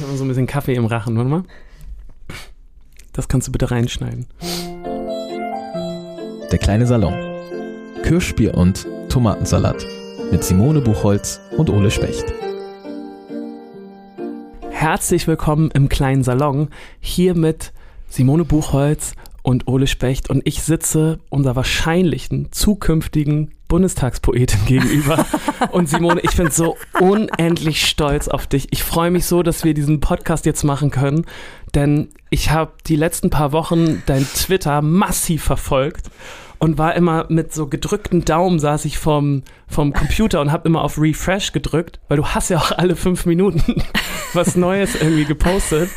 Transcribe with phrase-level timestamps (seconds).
[0.00, 1.42] Ich habe so ein bisschen Kaffee im Rachen, warte mal.
[3.12, 4.24] Das kannst du bitte reinschneiden.
[6.50, 7.12] Der kleine Salon.
[8.02, 9.86] Kirschbier und Tomatensalat
[10.32, 12.24] mit Simone Buchholz und Ole Specht.
[14.70, 16.70] Herzlich willkommen im kleinen Salon.
[17.00, 17.74] Hier mit
[18.08, 19.12] Simone Buchholz
[19.42, 20.30] und Ole Specht.
[20.30, 25.24] Und ich sitze unserer wahrscheinlichen zukünftigen Bundestagspoetin gegenüber.
[25.72, 28.68] Und Simone, ich bin so unendlich stolz auf dich.
[28.72, 31.24] Ich freue mich so, dass wir diesen Podcast jetzt machen können,
[31.74, 36.10] denn ich habe die letzten paar Wochen dein Twitter massiv verfolgt
[36.60, 40.82] und war immer mit so gedrückten Daumen saß ich vom, vom Computer und habe immer
[40.82, 43.82] auf Refresh gedrückt, weil du hast ja auch alle fünf Minuten
[44.34, 45.88] was Neues irgendwie gepostet.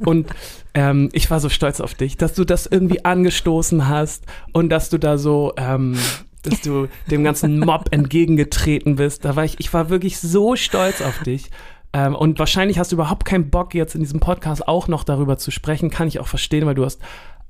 [0.00, 0.28] Und
[0.74, 4.90] ähm, ich war so stolz auf dich, dass du das irgendwie angestoßen hast und dass
[4.90, 5.96] du da so ähm,
[6.42, 9.24] dass du dem ganzen Mob entgegengetreten bist.
[9.24, 11.50] Da war ich, ich war wirklich so stolz auf dich.
[11.92, 15.38] Ähm, und wahrscheinlich hast du überhaupt keinen Bock, jetzt in diesem Podcast auch noch darüber
[15.38, 15.90] zu sprechen.
[15.90, 17.00] Kann ich auch verstehen, weil du hast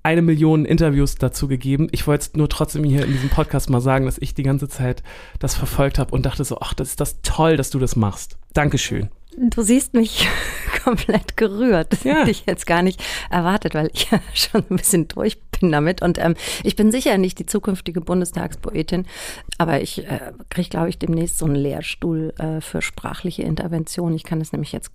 [0.02, 1.88] eine Million Interviews dazu gegeben.
[1.92, 5.02] Ich wollte nur trotzdem hier in diesem Podcast mal sagen, dass ich die ganze Zeit
[5.38, 8.38] das verfolgt habe und dachte so, ach, das ist das toll, dass du das machst.
[8.54, 9.10] Dankeschön.
[9.36, 10.26] Du siehst mich
[10.84, 11.92] komplett gerührt.
[11.92, 12.18] Das Ja.
[12.20, 16.02] hätte ich jetzt gar nicht erwartet, weil ich ja schon ein bisschen durch bin damit.
[16.02, 19.06] Und ähm, ich bin sicher nicht die zukünftige Bundestagspoetin,
[19.58, 24.14] aber ich äh, kriege, glaube ich, demnächst so einen Lehrstuhl äh, für sprachliche Intervention.
[24.14, 24.90] Ich kann das nämlich jetzt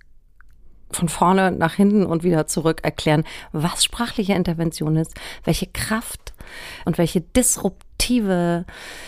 [0.92, 6.32] von vorne nach hinten und wieder zurück erklären, was sprachliche Intervention ist, welche Kraft
[6.84, 8.64] und welche disruptive,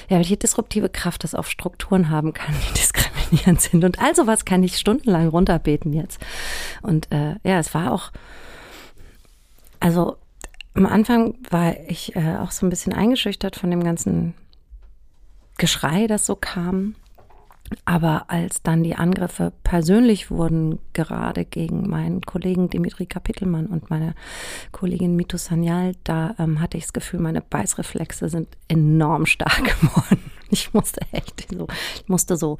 [0.08, 2.80] ja, welche disruptive Kraft das auf Strukturen haben kann, die
[3.28, 3.84] diskriminierend sind.
[3.84, 6.20] Und all sowas kann ich stundenlang runterbeten jetzt.
[6.82, 8.10] Und äh, ja, es war auch,
[9.80, 10.16] also
[10.74, 14.34] am Anfang war ich äh, auch so ein bisschen eingeschüchtert von dem ganzen
[15.56, 16.94] Geschrei, das so kam.
[17.84, 24.14] Aber als dann die Angriffe persönlich wurden, gerade gegen meinen Kollegen Dimitri Kapitelmann und meine
[24.72, 30.30] Kollegin Mito Sanyal, da ähm, hatte ich das Gefühl, meine Beißreflexe sind enorm stark geworden.
[30.50, 31.66] Ich musste echt so,
[31.96, 32.58] ich musste so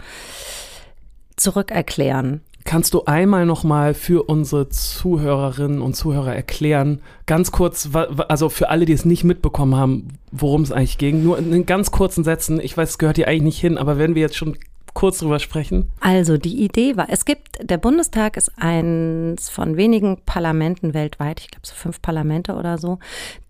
[1.37, 2.43] zurückerklären.
[2.65, 8.85] Kannst du einmal nochmal für unsere Zuhörerinnen und Zuhörer erklären, ganz kurz, also für alle,
[8.85, 12.77] die es nicht mitbekommen haben, worum es eigentlich ging, nur in ganz kurzen Sätzen, ich
[12.77, 14.59] weiß, es gehört hier eigentlich nicht hin, aber wenn wir jetzt schon
[14.93, 15.91] kurz drüber sprechen.
[16.01, 21.51] Also die Idee war, es gibt, der Bundestag ist eins von wenigen Parlamenten weltweit, ich
[21.51, 22.99] glaube so fünf Parlamente oder so,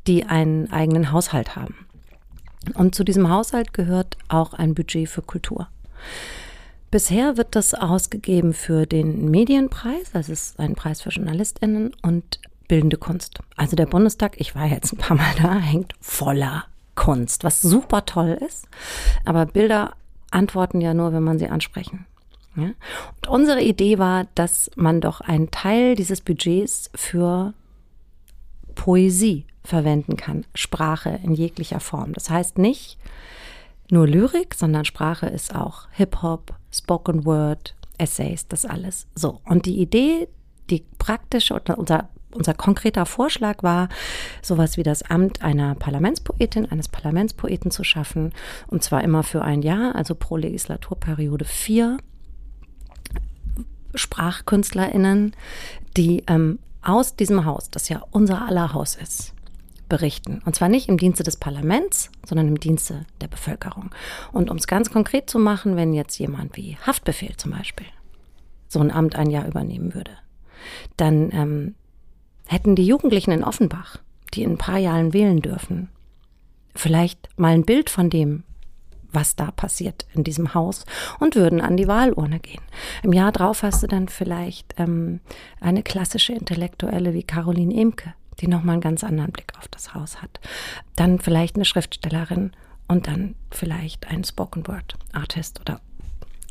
[0.07, 1.88] die einen eigenen Haushalt haben.
[2.75, 5.69] Und zu diesem Haushalt gehört auch ein Budget für Kultur.
[6.91, 12.97] Bisher wird das ausgegeben für den Medienpreis, das ist ein Preis für JournalistInnen und bildende
[12.97, 13.41] Kunst.
[13.57, 16.65] Also der Bundestag, ich war jetzt ein paar Mal da, hängt voller
[16.95, 18.69] Kunst, was super toll ist.
[19.25, 19.95] Aber Bilder
[20.31, 22.07] antworten ja nur, wenn man sie ansprechen.
[22.57, 22.71] Ja?
[23.17, 27.55] Und unsere Idee war, dass man doch einen Teil dieses Budgets für
[28.75, 32.13] Poesie verwenden kann, Sprache in jeglicher Form.
[32.13, 32.99] Das heißt nicht
[33.91, 39.07] nur Lyrik, sondern Sprache ist auch Hip-Hop, Spoken Word, Essays, das alles.
[39.15, 39.41] So.
[39.45, 40.29] Und die Idee,
[40.71, 43.89] die praktische, oder unser, unser konkreter Vorschlag war,
[44.43, 48.33] sowas wie das Amt einer Parlamentspoetin, eines Parlamentspoeten zu schaffen.
[48.67, 51.97] Und zwar immer für ein Jahr, also pro Legislaturperiode vier
[53.95, 55.35] SprachkünstlerInnen,
[55.97, 59.35] die ähm, aus diesem Haus, das ja unser aller Haus ist,
[59.89, 60.43] berichten.
[60.45, 63.91] Und zwar nicht im Dienste des Parlaments, sondern im Dienste der Bevölkerung.
[64.33, 67.87] Und um es ganz konkret zu machen, wenn jetzt jemand wie Haftbefehl zum Beispiel
[68.69, 70.13] so ein Amt ein Jahr übernehmen würde,
[70.97, 71.75] dann ähm,
[72.47, 73.99] hätten die Jugendlichen in Offenbach,
[74.35, 75.89] die in ein paar Jahren wählen dürfen,
[76.75, 78.45] vielleicht mal ein Bild von dem,
[79.11, 80.85] was da passiert in diesem Haus
[81.19, 82.61] und würden an die Wahlurne gehen.
[83.03, 85.21] Im Jahr drauf hast du dann vielleicht ähm,
[85.61, 90.23] eine klassische Intellektuelle wie Caroline Emke, die nochmal einen ganz anderen Blick auf das Haus
[90.23, 90.41] hat.
[90.97, 92.53] Dann vielleicht eine Schriftstellerin
[92.87, 95.81] und dann vielleicht ein Spoken Word Artist oder,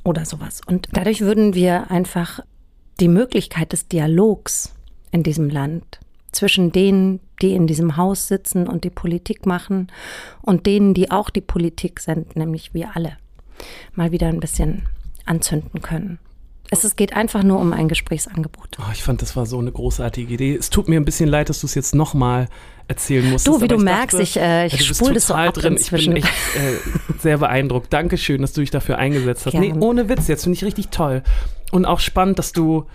[0.04, 0.62] oder sowas.
[0.66, 2.42] Und dadurch würden wir einfach
[3.00, 4.74] die Möglichkeit des Dialogs
[5.12, 6.00] in diesem Land
[6.32, 9.88] zwischen denen, die in diesem Haus sitzen und die Politik machen
[10.42, 13.18] und denen, die auch die Politik sind, nämlich wir alle,
[13.94, 14.88] mal wieder ein bisschen
[15.26, 16.20] anzünden können.
[16.70, 18.78] Es, es geht einfach nur um ein Gesprächsangebot.
[18.80, 20.56] Oh, ich fand, das war so eine großartige Idee.
[20.56, 22.50] Es tut mir ein bisschen leid, dass du es jetzt nochmal
[22.88, 23.48] erzählen musstest.
[23.56, 25.54] Du, wie du merkst, dachte, ich, äh, ich ja, du bist spul das so ab
[25.54, 25.78] drin.
[25.80, 26.78] Ich bin echt äh,
[27.20, 27.92] sehr beeindruckt.
[27.92, 29.54] Dankeschön, dass du dich dafür eingesetzt hast.
[29.54, 29.82] Nee, Gern.
[29.82, 31.24] ohne Witz, jetzt finde ich richtig toll.
[31.72, 32.86] Und auch spannend, dass du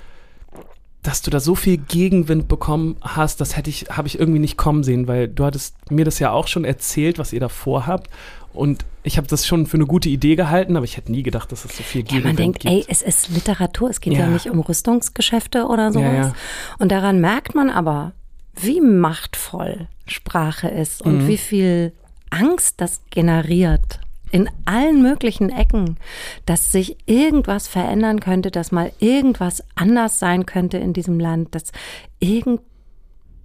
[1.03, 4.57] dass du da so viel Gegenwind bekommen hast, das hätte ich, habe ich irgendwie nicht
[4.57, 8.09] kommen sehen, weil du hattest mir das ja auch schon erzählt, was ihr da vorhabt.
[8.53, 11.51] Und ich habe das schon für eine gute Idee gehalten, aber ich hätte nie gedacht,
[11.51, 12.73] dass es so viel Ja, Gegenwind man denkt, gibt.
[12.73, 14.27] ey, es ist Literatur, es geht ja, Ja.
[14.29, 16.05] nicht um Rüstungsgeschäfte oder sowas.
[16.07, 16.35] Ja, ja.
[16.79, 18.13] Und daran merkt man aber,
[18.55, 21.29] wie machtvoll Sprache ist und Mhm.
[21.29, 21.93] wie viel
[22.31, 23.99] Angst das generiert.
[24.33, 25.99] In allen möglichen Ecken,
[26.47, 31.71] dass sich irgendwas verändern könnte, dass mal irgendwas anders sein könnte in diesem Land, dass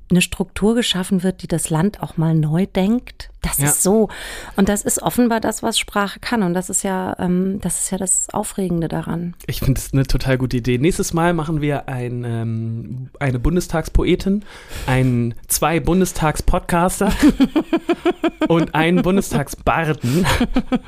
[0.08, 3.30] irgendeine Struktur geschaffen wird, die das Land auch mal neu denkt.
[3.42, 3.66] Das Ja.
[3.66, 4.08] ist so.
[4.56, 6.44] Und das ist offenbar das, was Sprache kann.
[6.44, 9.36] Und das ist ja, ähm, das ist ja das Aufregende daran.
[9.48, 10.78] Ich finde es eine total gute Idee.
[10.78, 14.46] Nächstes Mal machen wir ein, ähm, eine Bundestagspoetin,
[14.86, 17.12] ein, zwei Bundestagspodcaster
[18.48, 20.26] und einen Bundestagsbarden.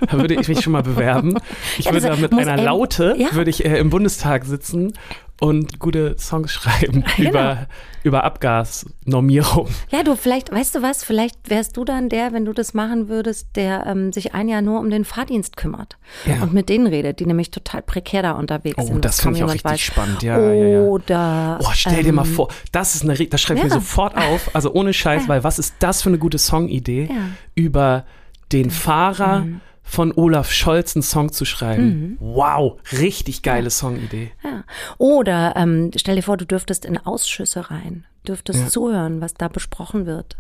[0.10, 1.38] Da würde ich mich schon mal bewerben.
[1.78, 3.34] Ich Ja, würde da mit einer Laute ja.
[3.34, 4.94] würde ich äh, im Bundestag sitzen
[5.40, 7.30] und gute Songs schreiben Genau.
[7.30, 7.68] über,
[8.04, 9.68] über Abgasnormierung.
[9.92, 13.08] Ja, du, vielleicht, weißt du was, vielleicht wärst du dann der, wenn du das machen
[13.10, 16.44] würdest, der ähm, sich ein Jahr nur um den Fahrdienst kümmert Ja.
[16.44, 19.06] und mit denen redet, die nämlich total prekär da unterwegs Oh, sind.
[19.06, 20.24] das kaum finde ich auch richtig spannend.
[20.24, 20.80] Ja, ja, ja.
[20.82, 21.60] Oder.
[21.62, 23.76] Oh, stell dir mal ähm, vor, das ist eine, das schreibe ich mir ja.
[23.76, 27.14] sofort auf, also ohne Scheiß, weil was ist das für eine gute Songidee, Ja.
[27.16, 27.34] Mhm.
[27.56, 28.06] über
[28.52, 29.46] den Fahrer
[29.90, 32.16] von Olaf Scholz einen Song zu schreiben.
[32.20, 34.32] Wow, richtig geile Songidee.
[34.44, 34.64] Ja.
[35.00, 38.68] Oder ähm, stell dir vor, du dürftest in Ausschüsse rein, dürftest Ja.
[38.68, 40.38] zuhören, was da besprochen wird.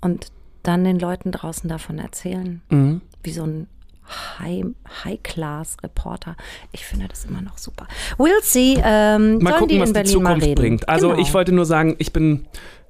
[0.00, 0.26] Und
[0.62, 2.60] dann den Leuten draußen davon erzählen.
[2.68, 3.00] Mhm.
[3.22, 3.68] Wie so ein
[4.38, 4.74] High-
[5.04, 6.36] High-Class-Reporter.
[6.72, 7.86] ich finde das immer noch super.
[8.16, 8.78] We'll see.
[8.82, 10.60] Ähm, Mal gucken, die was in die Berlin mal Zukunft reden.
[10.60, 10.88] bringt.
[10.88, 11.20] Also Genau.
[11.20, 12.46] ich wollte nur sagen, ich bin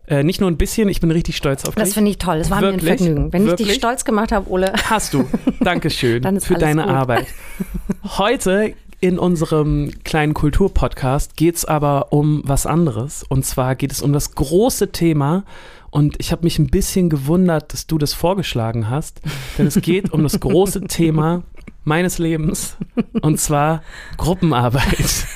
[0.08, 1.94] äh, nicht nur ein bisschen, ich bin richtig stolz auf Das dich.
[1.94, 2.38] finde ich toll.
[2.38, 2.98] Das war mir ein Wirklich?
[3.02, 3.32] Vergnügen.
[3.32, 3.76] Wenn ich dich Wirklich?
[3.78, 4.72] stolz gemacht habe, Ole.
[4.84, 5.24] Hast du.
[5.60, 6.90] Dankeschön für deine gut.
[6.90, 7.26] Arbeit.
[8.18, 13.24] Heute in unserem kleinen Kulturpodcast geht es aber um was anderes.
[13.28, 15.44] Und zwar geht es um das große Thema.
[15.90, 19.20] Und ich habe mich ein bisschen gewundert, dass du das vorgeschlagen hast.
[19.56, 21.42] Denn es geht um das große Thema
[21.84, 22.76] meines Lebens.
[23.22, 23.82] Und zwar
[24.16, 25.26] Gruppenarbeit.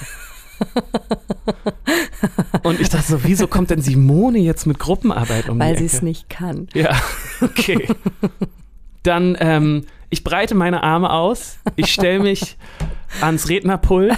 [2.63, 6.03] Und ich dachte so, wieso kommt denn Simone jetzt mit Gruppenarbeit um Weil sie es
[6.03, 6.69] nicht kann.
[6.75, 7.01] Ja,
[7.41, 7.89] okay.
[9.03, 12.57] Dann, ähm, ich breite meine Arme aus, ich stelle mich
[13.21, 14.17] ans Rednerpult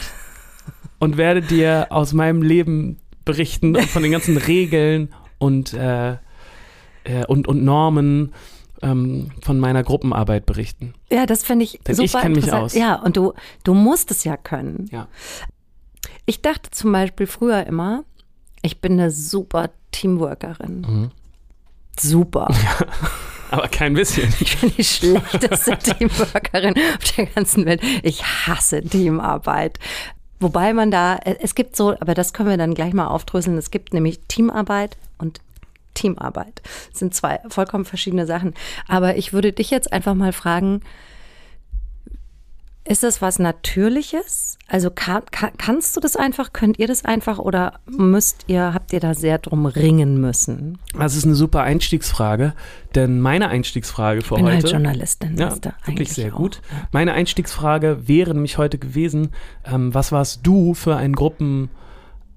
[0.99, 6.13] und werde dir aus meinem Leben berichten und von den ganzen Regeln und, äh,
[7.05, 8.35] äh, und, und Normen
[8.83, 10.95] ähm, von meiner Gruppenarbeit berichten.
[11.11, 12.75] Ja, das finde ich Denn super ich kenn mich aus.
[12.75, 13.33] Ja, und du,
[13.65, 14.89] du musst es ja können.
[14.93, 15.09] Ja.
[16.27, 18.05] Ich dachte zum Beispiel früher immer,
[18.63, 20.81] ich bin eine super Teamworkerin.
[20.81, 21.11] Mhm.
[21.99, 22.49] Super.
[23.51, 24.33] Aber kein bisschen.
[24.41, 27.83] Ich bin die schlechteste Teamworkerin auf der ganzen Welt.
[28.03, 29.79] Ich hasse Teamarbeit.
[30.41, 33.57] Wobei man da, es gibt so, aber das können wir dann gleich mal aufdröseln.
[33.57, 35.41] Es gibt nämlich Teamarbeit und
[35.95, 36.63] Teamarbeit.
[36.91, 38.55] Das sind zwei vollkommen verschiedene Sachen.
[38.89, 40.81] Aber ich würde dich jetzt einfach mal fragen,
[42.87, 44.59] ist das was Natürliches?
[44.69, 46.53] Also kann, kann, kannst du das einfach?
[46.53, 50.79] Könnt ihr das einfach oder müsst ihr, habt ihr da sehr drum ringen müssen?
[50.99, 52.53] Das ist eine super Einstiegsfrage,
[52.95, 54.55] denn meine Einstiegsfrage für Ich bin heute.
[54.57, 56.39] halt Journalistin, Ja, du, wirklich eigentlich sehr auch.
[56.39, 56.61] gut.
[56.93, 59.31] Meine Einstiegsfrage wäre nämlich heute gewesen,
[59.65, 61.15] ähm, was warst du für ein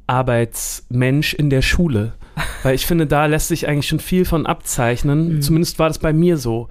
[0.08, 2.14] Gruppenarbeitsmensch in der Schule?
[2.64, 5.36] Weil ich finde, da lässt sich eigentlich schon viel von abzeichnen.
[5.36, 5.42] Mhm.
[5.42, 6.68] Zumindest war das bei mir so.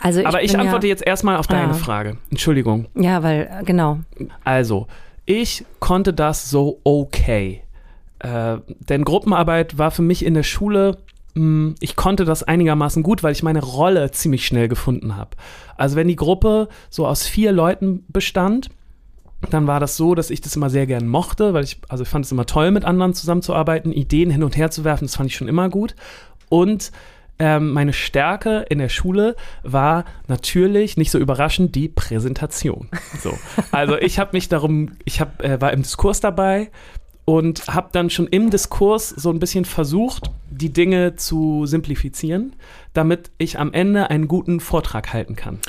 [0.00, 1.74] Also Aber ich antworte ja, jetzt erstmal auf deine Ja.
[1.74, 2.16] Frage.
[2.30, 2.86] Entschuldigung.
[2.94, 4.00] Ja, weil, genau.
[4.44, 4.86] Also,
[5.26, 7.62] ich konnte das so okay.
[8.18, 8.58] Äh,
[8.88, 10.98] denn Gruppenarbeit war für mich in der Schule,
[11.34, 15.30] mh, ich konnte das einigermaßen gut, weil ich meine Rolle ziemlich schnell gefunden habe.
[15.76, 18.70] Also, wenn die Gruppe so aus vier Leuten bestand,
[19.50, 22.08] dann war das so, dass ich das immer sehr gern mochte, weil ich, also ich
[22.10, 25.30] fand es immer toll, mit anderen zusammenzuarbeiten, Ideen hin und her zu werfen, das fand
[25.30, 25.94] ich schon immer gut.
[26.50, 26.90] Und
[27.40, 32.88] ähm, meine Stärke in der Schule war natürlich, nicht so überraschend, die Präsentation.
[33.20, 33.36] So.
[33.72, 36.70] Also ich habe mich darum, ich hab, äh, war im Diskurs dabei
[37.24, 42.56] und habe dann schon im Diskurs so ein bisschen versucht, die Dinge zu simplifizieren,
[42.92, 45.60] damit ich am Ende einen guten Vortrag halten kann.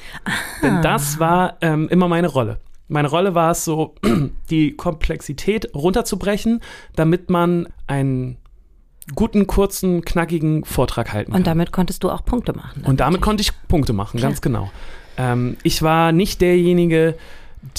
[0.62, 2.60] Denn das war ähm, immer meine Rolle.
[2.88, 3.96] Meine Rolle war es so,
[4.50, 6.60] die Komplexität runterzubrechen,
[6.96, 8.38] damit man einen
[9.15, 11.41] guten, kurzen, knackigen Vortrag halten kann.
[11.41, 12.84] Und damit konntest du auch Punkte machen.
[12.86, 14.72] Und damit konnte ich Punkte machen, ganz genau.
[15.18, 17.15] Ähm, ich war nicht derjenige,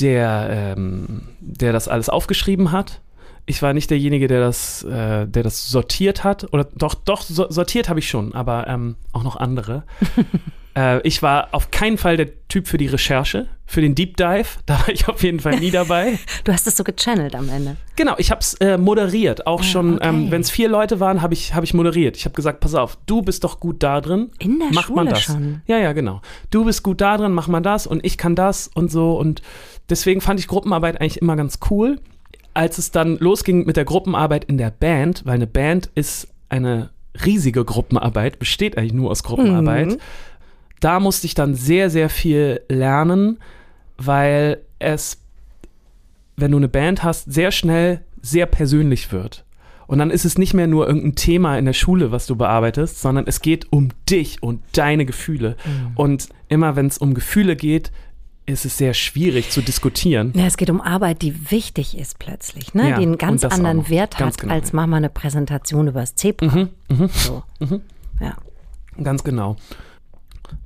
[0.00, 3.00] der, ähm, der das alles aufgeschrieben hat.
[3.44, 6.52] Ich war nicht derjenige, der das, äh, der das sortiert hat.
[6.52, 9.82] Oder doch, doch, so, sortiert habe ich schon, aber ähm, auch noch andere.
[10.76, 14.44] äh, ich war auf keinen Fall der Typ für die Recherche, für den Deep Dive.
[14.66, 16.18] Da war ich auf jeden Fall nie dabei.
[16.44, 17.76] Du hast es so gechannelt am Ende.
[17.96, 19.46] Genau, ich habe es äh, moderiert.
[19.46, 20.08] Auch Ah, schon, okay.
[20.08, 22.16] ähm, wenn es vier Leute waren, habe ich, hab ich moderiert.
[22.16, 24.30] Ich habe gesagt, pass auf, du bist doch gut da drin.
[24.38, 25.22] In der mach Schule man das.
[25.22, 25.62] schon.
[25.66, 26.20] Ja, ja, genau.
[26.50, 29.18] Du bist gut da drin, mach mal das und ich kann das und so.
[29.18, 29.42] Und
[29.90, 31.98] deswegen fand ich Gruppenarbeit eigentlich immer ganz cool.
[32.54, 36.90] Als es dann losging mit der Gruppenarbeit in der Band, weil eine Band ist eine
[37.24, 39.86] riesige Gruppenarbeit, besteht eigentlich nur aus Gruppenarbeit.
[39.88, 39.96] Mhm.
[40.82, 43.38] Da musste ich dann sehr, sehr viel lernen,
[43.98, 45.18] weil es,
[46.36, 49.44] wenn du eine Band hast, sehr schnell sehr persönlich wird.
[49.86, 53.00] Und dann ist es nicht mehr nur irgendein Thema in der Schule, was du bearbeitest,
[53.00, 55.56] sondern es geht um dich und deine Gefühle.
[55.64, 55.92] Mhm.
[55.94, 57.92] Und immer wenn es um Gefühle geht,
[58.44, 60.32] ist es sehr schwierig zu diskutieren.
[60.34, 62.90] Ja, es geht um Arbeit, die wichtig ist plötzlich, ne?
[62.90, 63.88] Ja, die einen ganz anderen.
[63.88, 64.76] Wert Ganz hat, genau, als ja.
[64.76, 66.46] mach mal eine Präsentation über das Zebra.
[66.46, 67.44] Mhm, mhm, So.
[67.60, 67.82] mhm.
[68.20, 68.34] Ja.
[69.00, 69.56] Ganz genau.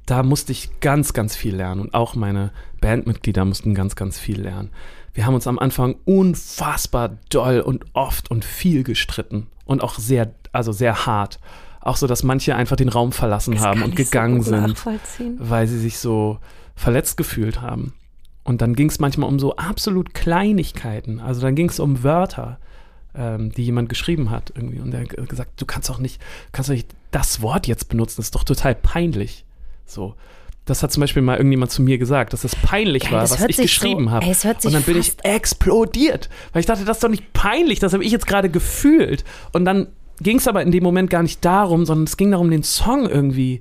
[0.06, 2.50] Da musste ich ganz, ganz viel lernen und auch meine
[2.80, 4.70] Bandmitglieder mussten ganz, ganz viel lernen.
[5.14, 10.32] Wir haben uns am Anfang unfassbar doll und oft und viel gestritten und auch sehr,
[10.52, 11.40] also sehr hart.
[11.80, 14.76] Auch so, dass manche einfach den Raum verlassen Das haben und so gegangen gut sind,
[15.38, 16.38] weil sie sich so
[16.74, 17.94] verletzt gefühlt haben.
[18.44, 21.18] Und dann ging es manchmal um so absolut Kleinigkeiten.
[21.20, 22.58] Also dann ging es um Wörter,
[23.14, 24.80] ähm, die jemand geschrieben hat irgendwie.
[24.80, 26.20] Und er hat gesagt, du kannst doch nicht,
[26.52, 29.45] kannst doch nicht das Wort jetzt benutzen, das ist doch total peinlich.
[29.86, 30.14] So.
[30.64, 33.30] Das hat zum Beispiel mal irgendjemand zu mir gesagt, dass es peinlich Geil, war, das
[33.40, 34.26] was ich geschrieben so- habe.
[34.64, 38.02] Und dann bin ich explodiert, weil ich dachte, das ist doch nicht peinlich, das habe
[38.04, 39.22] ich jetzt gerade gefühlt.
[39.52, 39.86] Und dann
[40.20, 43.08] ging es aber in dem Moment gar nicht darum, sondern es ging darum, den Song
[43.08, 43.60] irgendwie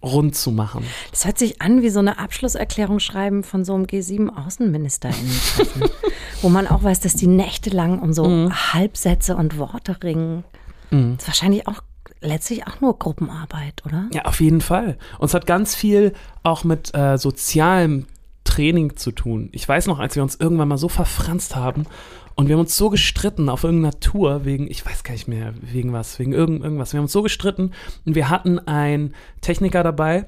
[0.00, 0.84] rund zu machen.
[1.10, 5.82] Das hört sich an wie so eine Abschlusserklärung schreiben von so einem G7-AußenministerInnen-Treffen,
[6.42, 8.52] wo man auch weiß, dass die nächtelang um so Mhm.
[8.74, 10.44] Halbsätze und Worte ringen.
[10.90, 11.82] Das ist wahrscheinlich auch
[12.20, 14.08] letztlich auch nur Gruppenarbeit, oder?
[14.12, 14.98] Ja, auf jeden Fall.
[15.18, 18.06] Und es hat ganz viel auch mit äh, sozialem
[18.44, 19.50] Training zu tun.
[19.52, 21.86] Ich weiß noch, als wir uns irgendwann mal so verfranst haben
[22.34, 25.54] und wir haben uns so gestritten auf irgendeiner Tour wegen, ich weiß gar nicht mehr,
[25.60, 26.92] wegen was, wegen irgend, irgendwas.
[26.92, 27.72] Wir haben uns so gestritten
[28.06, 30.26] und wir hatten einen Techniker dabei,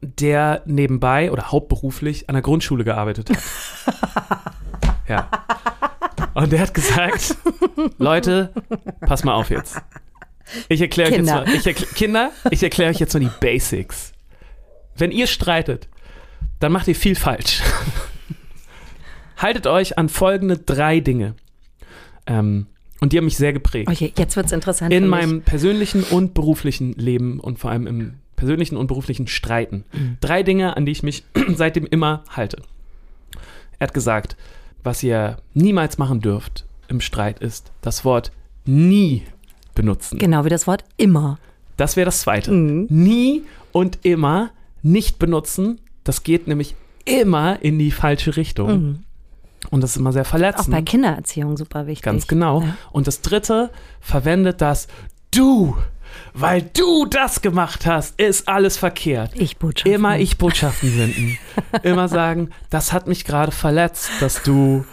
[0.00, 3.38] der nebenbei oder hauptberuflich an der Grundschule gearbeitet hat.
[5.08, 5.28] ja.
[6.34, 7.36] Und der hat gesagt,
[7.98, 8.52] Leute,
[9.00, 9.80] pass mal auf jetzt.
[10.68, 14.12] Ich erkläre euch jetzt mal, ich erkl Kinder, ich erkläre euch jetzt mal die Basics.
[14.96, 15.88] Wenn ihr streitet,
[16.60, 17.62] dann macht ihr viel falsch.
[19.36, 21.34] Haltet euch an folgende drei Dinge.
[22.26, 22.66] Ähm,
[23.00, 23.88] und die haben mich sehr geprägt.
[23.88, 24.92] Okay, jetzt wird's interessant.
[24.92, 29.84] In meinem persönlichen und beruflichen Leben und vor allem im persönlichen und beruflichen Streiten.
[30.20, 31.24] Drei Dinge, an die ich mich
[31.54, 32.62] seitdem immer halte.
[33.78, 34.36] Er hat gesagt,
[34.82, 38.32] was ihr niemals machen dürft im Streit ist, das Wort
[38.64, 39.24] nie
[39.78, 40.18] benutzen.
[40.18, 41.38] Genau wie das Wort immer.
[41.78, 42.50] Das wäre das zweite.
[42.50, 42.86] Mhm.
[42.90, 44.50] Nie und immer
[44.82, 45.80] nicht benutzen.
[46.04, 48.70] Das geht nämlich immer in die falsche Richtung.
[48.70, 48.98] Mhm.
[49.70, 50.70] Und das ist immer sehr Auch verletzend.
[50.70, 52.02] bei Kindererziehung super wichtig.
[52.02, 52.62] Ganz genau.
[52.62, 52.76] Ja.
[52.90, 53.70] Und das dritte
[54.00, 54.88] verwendet das
[55.30, 55.76] du,
[56.34, 59.32] weil du das gemacht hast, ist alles verkehrt.
[59.34, 59.92] Ich Botschaften.
[59.92, 61.38] Immer ich Botschaften senden.
[61.82, 64.84] Immer sagen, das hat mich gerade verletzt, dass du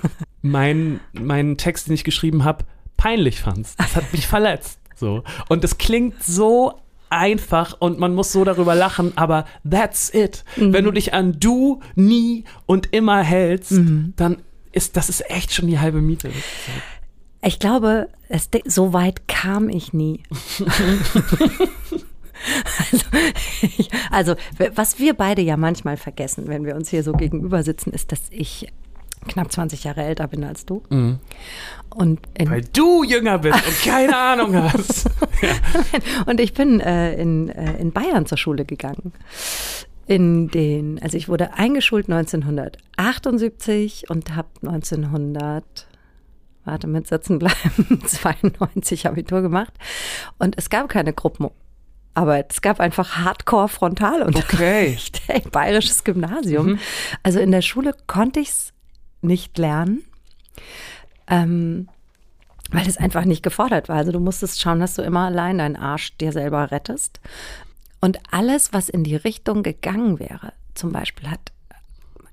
[0.42, 2.66] meinen meinen Text, den ich geschrieben habe,
[3.06, 3.80] peinlich fandst.
[3.80, 4.80] Das hat mich verletzt.
[4.96, 5.24] So.
[5.48, 6.74] Und das klingt so
[7.12, 10.44] einfach und man muss so darüber lachen, aber that's it.
[10.56, 13.74] Wenn du dich an du, nie und immer hältst,
[14.16, 14.38] dann
[14.72, 16.32] ist das ist echt schon die halbe Miete.
[17.44, 20.24] Ich glaube, es, so weit kam ich nie.
[22.92, 23.06] also,
[23.62, 24.34] ich, also,
[24.74, 28.22] was wir beide ja manchmal vergessen, wenn wir uns hier so gegenüber sitzen, ist, dass
[28.32, 28.68] ich
[29.28, 30.84] knapp 20 Jahre älter bin als du.
[30.90, 31.20] Und,
[32.34, 35.10] in, Weil du jünger bist und keine Ahnung hast.
[36.26, 39.14] und ich bin äh, in, äh, in Bayern zur Schule gegangen.
[40.08, 45.88] In den, also ich wurde eingeschult 1978 und habe 1900
[46.66, 49.74] warte, mit Sitzen bleiben, 92 Abitur gemacht.
[50.38, 52.52] Und es gab keine Gruppenarbeit.
[52.52, 55.22] Es gab einfach Hardcore-Frontalunterricht.
[55.24, 55.42] Okay.
[55.42, 56.80] Ey, bayerisches Gymnasium.
[57.24, 58.74] Also in der Schule konnte ich es
[59.26, 60.04] nicht lernen,
[61.28, 61.90] ähm,
[62.72, 63.98] weil es einfach nicht gefordert war.
[63.98, 67.20] Also du musstest schauen, dass du immer allein deinen Arsch dir selber rettest.
[68.02, 71.52] Und alles, was in die Richtung gegangen wäre, zum Beispiel hat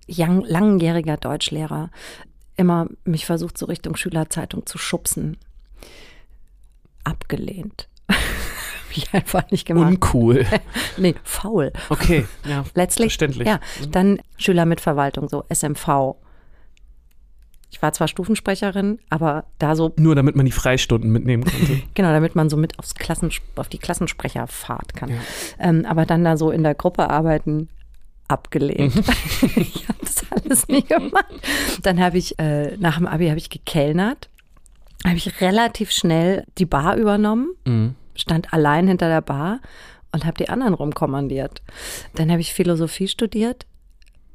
[0.08, 1.90] young, langjähriger Deutschlehrer
[2.56, 5.36] immer mich versucht, so Richtung Schülerzeitung zu schubsen.
[7.04, 7.88] Abgelehnt.
[8.94, 9.88] Ich einfach nicht gemacht.
[9.88, 10.44] Uncool.
[10.98, 11.72] nee, faul.
[11.88, 12.62] Okay, ja.
[12.74, 13.06] Letztlich.
[13.06, 13.48] Verständlich.
[13.48, 13.58] Ja,
[13.90, 16.16] dann Schüler mit Verwaltung, so SMV.
[17.72, 21.80] Ich war zwar Stufensprecherin, aber da so, Nur damit man die Freistunden mitnehmen konnte.
[21.94, 25.08] genau, damit man so mit aufs Klassen, auf die Klassensprecherfahrt kann.
[25.08, 25.16] Ja.
[25.58, 27.70] Ähm, aber dann da so in der Gruppe arbeiten,
[28.28, 28.94] abgelehnt.
[29.56, 31.24] ich habe das alles nie gemacht.
[31.82, 34.28] Dann habe ich, äh, nach dem Abi habe ich gekellnert,
[35.04, 37.94] habe ich relativ schnell die Bar übernommen, Mhm.
[38.14, 39.60] stand allein hinter der Bar
[40.12, 41.62] und habe die anderen rumkommandiert.
[42.14, 43.64] Dann habe ich Philosophie studiert.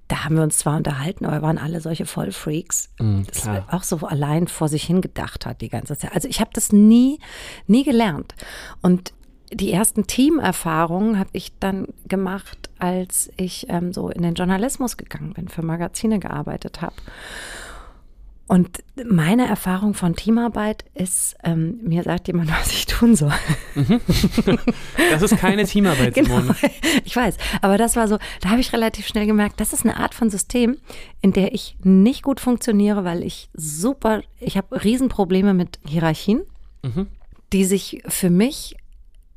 [0.08, 2.90] Da haben wir uns zwar unterhalten, aber wir waren alle solche Vollfreaks.
[3.00, 3.68] Mhm, das klar.
[3.72, 6.14] auch so allein vor sich hingedacht hat die ganze Zeit.
[6.14, 7.20] Also ich habe das nie,
[7.68, 8.34] nie gelernt.
[8.82, 9.14] Und
[9.52, 15.34] die ersten Teamerfahrungen habe ich dann gemacht, als ich ähm, so in den Journalismus gegangen
[15.34, 16.96] bin, für Magazine gearbeitet habe.
[18.48, 23.34] Und meine Erfahrung von Teamarbeit ist, ähm, mir sagt jemand, was ich tun soll.
[25.12, 26.56] Das ist keine Teamarbeit, Genau, Simone.
[27.06, 27.38] ich weiß.
[27.62, 30.30] Aber das war so, da habe ich relativ schnell gemerkt, das ist eine Art von
[30.30, 30.78] System,
[31.22, 36.42] in der ich nicht gut funktioniere, weil ich super, ich habe Riesenprobleme mit Hierarchien,
[37.54, 38.76] die sich für mich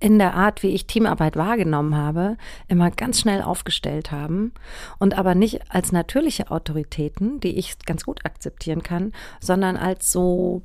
[0.00, 2.36] in der Art, wie ich Teamarbeit wahrgenommen habe,
[2.68, 4.52] immer ganz schnell aufgestellt haben
[4.98, 10.62] und aber nicht als natürliche Autoritäten, die ich ganz gut akzeptieren kann, sondern als so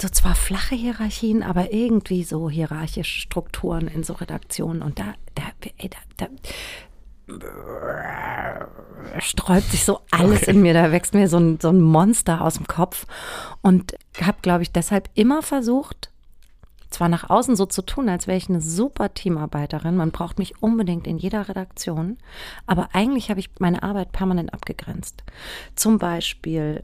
[0.00, 5.42] so zwar flache Hierarchien, aber irgendwie so hierarchische Strukturen in so Redaktionen und da, da,
[5.76, 6.28] ey, da, da
[9.18, 10.52] sträubt sich so alles Okay.
[10.52, 13.06] in mir, da wächst mir so ein, so ein Monster aus dem Kopf
[13.62, 16.09] und habe, glaube ich, deshalb immer versucht,
[16.90, 20.62] zwar nach außen so zu tun, als wäre ich eine super Teamarbeiterin, man braucht mich
[20.62, 22.18] unbedingt in jeder Redaktion,
[22.66, 25.22] aber eigentlich habe ich meine Arbeit permanent abgegrenzt.
[25.74, 26.82] Zum Beispiel,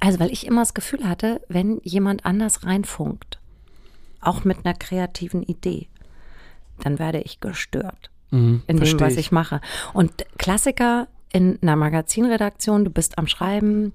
[0.00, 3.40] also weil ich immer das Gefühl hatte, wenn jemand anders reinfunkt,
[4.20, 5.88] auch mit einer kreativen Idee,
[6.82, 9.60] dann werde ich gestört Mhm, in dem, was ich mache.
[9.92, 13.92] Und Klassiker in einer Magazinredaktion, du bist am Schreiben,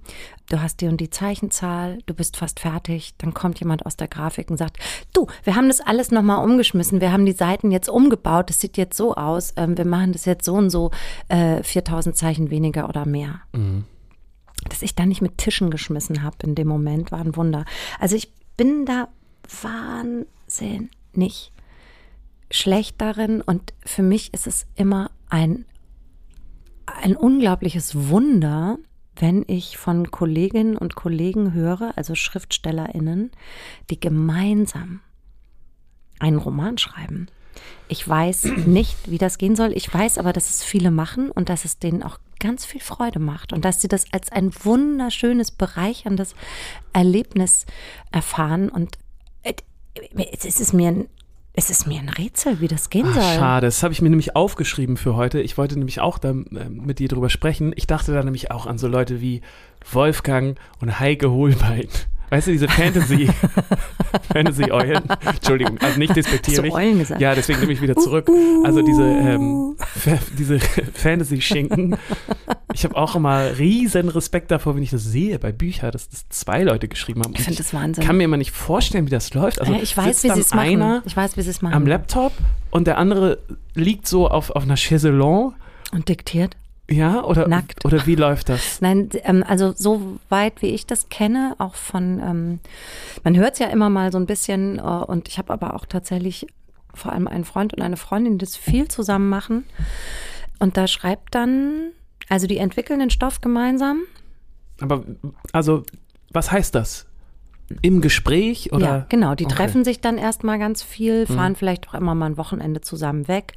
[0.48, 4.08] du hast die und die Zeichenzahl, du bist fast fertig, dann kommt jemand aus der
[4.08, 4.78] Grafik und sagt,
[5.12, 8.78] du, wir haben das alles nochmal umgeschmissen, wir haben die Seiten jetzt umgebaut, das sieht
[8.78, 10.92] jetzt so aus, ähm, wir machen das jetzt so und so,
[11.30, 13.42] äh, 4000 Zeichen weniger oder mehr.
[14.70, 17.66] Dass ich da nicht mit Tischen geschmissen habe in dem Moment, war ein Wunder.
[18.00, 19.08] Also ich bin da
[19.64, 21.52] wahnsinnig
[22.52, 25.66] schlecht darin und für mich ist es immer ein,
[27.02, 28.78] ein unglaubliches Wunder,
[29.16, 33.32] wenn ich von Kolleginnen und Kollegen höre, also SchriftstellerInnen,
[33.90, 35.02] die gemeinsam
[36.20, 37.28] einen Roman schreiben.
[37.88, 39.74] Ich weiß nicht, wie das gehen soll.
[39.74, 43.20] Ich weiß aber, dass es viele machen und dass es denen auch ganz viel Freude
[43.20, 46.34] macht und dass sie das als ein wunderschönes, bereicherndes
[46.94, 47.66] Erlebnis
[48.12, 48.70] erfahren.
[48.70, 48.98] Und
[49.44, 49.54] äh,
[50.44, 51.10] es ist mir ein,
[51.54, 53.24] es ist mir ein Rätsel, wie das gehen Ah, soll.
[53.40, 55.42] schade, das habe ich mir nämlich aufgeschrieben für heute.
[55.42, 57.74] Ich wollte nämlich auch da, äh, mit dir drüber sprechen.
[57.76, 59.42] Ich dachte da nämlich auch an so Leute wie
[59.92, 61.88] Wolfgang und Heike Hohlbein.
[62.32, 63.30] Weißt du, diese Fantasy,
[64.34, 65.04] Fantasy-Eulen.
[65.26, 66.72] Entschuldigung, also nicht despektierlich.
[66.72, 67.20] Hast du Eulen gesagt?
[67.20, 68.30] Ja, deswegen nehme ich wieder zurück.
[68.64, 69.76] Also diese, ähm,
[70.40, 70.58] diese
[70.94, 71.98] Fantasy-Schinken.
[72.74, 76.30] Ich habe auch immer riesen Respekt davor, wenn ich das sehe bei Büchern, dass das
[76.30, 77.34] zwei Leute geschrieben haben.
[77.36, 78.06] Ich finde das Wahnsinn.
[78.06, 79.60] kann mir immer nicht vorstellen, wie das läuft.
[79.60, 80.70] Also ich weiß, wie sie es machen.
[80.82, 81.74] einer Ich weiß, wie sie es machen.
[81.74, 82.32] am Laptop
[82.70, 83.40] und der andere
[83.76, 85.54] liegt so auf, auf einer Chaiselon.
[85.92, 86.56] Und diktiert.
[86.92, 87.86] Ja, oder, Nackt.
[87.86, 88.82] oder wie läuft das?
[88.82, 92.60] Nein, ähm, also so weit wie ich das kenne, auch von, ähm,
[93.24, 95.86] man hört es ja immer mal so ein bisschen äh, und ich habe aber auch
[95.86, 96.48] tatsächlich
[96.94, 99.64] vor allem einen Freund und eine Freundin, die das viel zusammen machen.
[100.60, 101.92] Und da schreibt dann,
[102.28, 104.02] also die entwickeln den Stoff gemeinsam.
[104.82, 105.04] Aber,
[105.54, 105.84] also,
[106.32, 107.08] was heißt das?
[107.82, 108.86] Im Gespräch oder?
[108.86, 109.36] ja, genau.
[109.36, 109.56] Die Okay.
[109.56, 113.54] treffen sich dann erstmal ganz viel, fahren vielleicht auch immer mal ein Wochenende zusammen weg,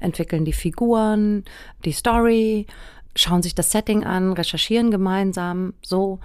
[0.00, 1.44] entwickeln die Figuren,
[1.84, 2.66] die Story,
[3.14, 6.20] schauen sich das Setting an, recherchieren gemeinsam, so.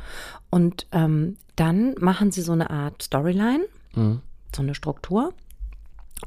[0.50, 3.64] Und ähm, dann machen sie so eine Art Storyline,
[3.96, 4.22] Mhm.
[4.56, 5.34] so eine Struktur.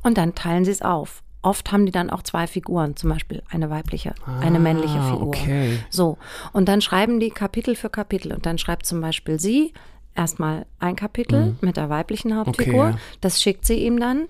[0.03, 1.22] Und dann teilen sie es auf.
[1.42, 5.29] Oft haben die dann auch zwei Figuren, zum Beispiel eine weibliche, eine männliche Ah, Figur.
[5.29, 5.79] okay.
[5.90, 6.16] So,
[6.55, 8.33] und dann schreiben die Kapitel für Kapitel.
[8.33, 9.74] Und dann schreibt zum Beispiel sie
[10.14, 12.85] erstmal ein Kapitel mit der weiblichen Hauptfigur.
[12.85, 12.90] Mhm.
[12.90, 13.18] Okay, ja.
[13.20, 14.27] Das schickt sie ihm dann.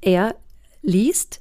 [0.00, 0.34] Er
[0.82, 1.40] liest,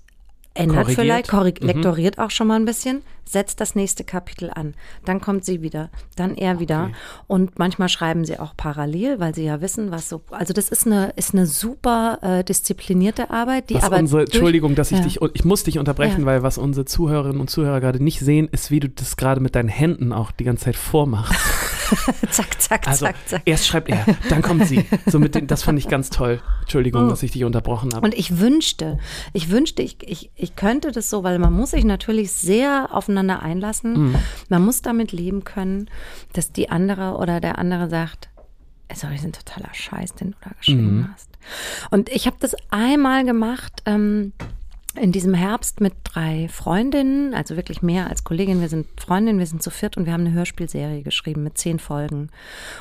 [0.54, 0.98] ändert Korrigiert.
[0.98, 1.02] Mhm.
[1.02, 4.74] vielleicht, korrig lektoriert auch schon mal ein bisschen, setzt das nächste Kapitel an.
[5.06, 6.84] Dann kommt sie wieder, dann er wieder.
[6.86, 6.94] Okay.
[7.28, 10.22] Und manchmal schreiben sie auch parallel, weil sie ja wissen, was so.
[10.30, 13.98] Also, das ist eine, ist eine super äh, disziplinierte Arbeit, die Was aber.
[13.98, 15.04] unsere, durch- Entschuldigung, dass ich Ja.
[15.06, 16.26] dich, ich muss dich unterbrechen, Ja.
[16.26, 19.56] weil was unsere Zuhörerinnen und Zuhörer gerade nicht sehen, ist, wie du das gerade mit
[19.56, 21.34] deinen Händen auch die ganze Zeit vormachst.
[22.30, 23.42] zack, zack, Also zack, zack.
[23.46, 24.86] erst schreibt er, dann kommt sie.
[25.06, 26.42] So mit den, das fand ich ganz toll.
[26.62, 28.02] Entschuldigung, dass ich dich unterbrochen habe.
[28.04, 28.06] Oh.
[28.06, 28.98] Und ich wünschte,
[29.34, 33.42] ich wünschte, ich, ich, ich könnte das so, weil man muss sich natürlich sehr aufeinander
[33.42, 34.16] einlassen.
[34.50, 35.90] Man muss damit leben können,
[36.34, 38.30] dass die andere oder der andere sagt,
[38.94, 41.10] sorry, ist ein totaler Scheiß, den du da geschrieben Mhm.
[41.14, 41.30] hast.
[41.92, 44.34] Und ich habe das einmal gemacht, ähm,
[44.96, 48.62] in diesem Herbst mit drei Freundinnen, also wirklich mehr als Kolleginnen.
[48.62, 51.80] Wir sind Freundinnen, wir sind zu viert und wir haben eine Hörspielserie geschrieben mit zehn
[51.80, 52.30] Folgen.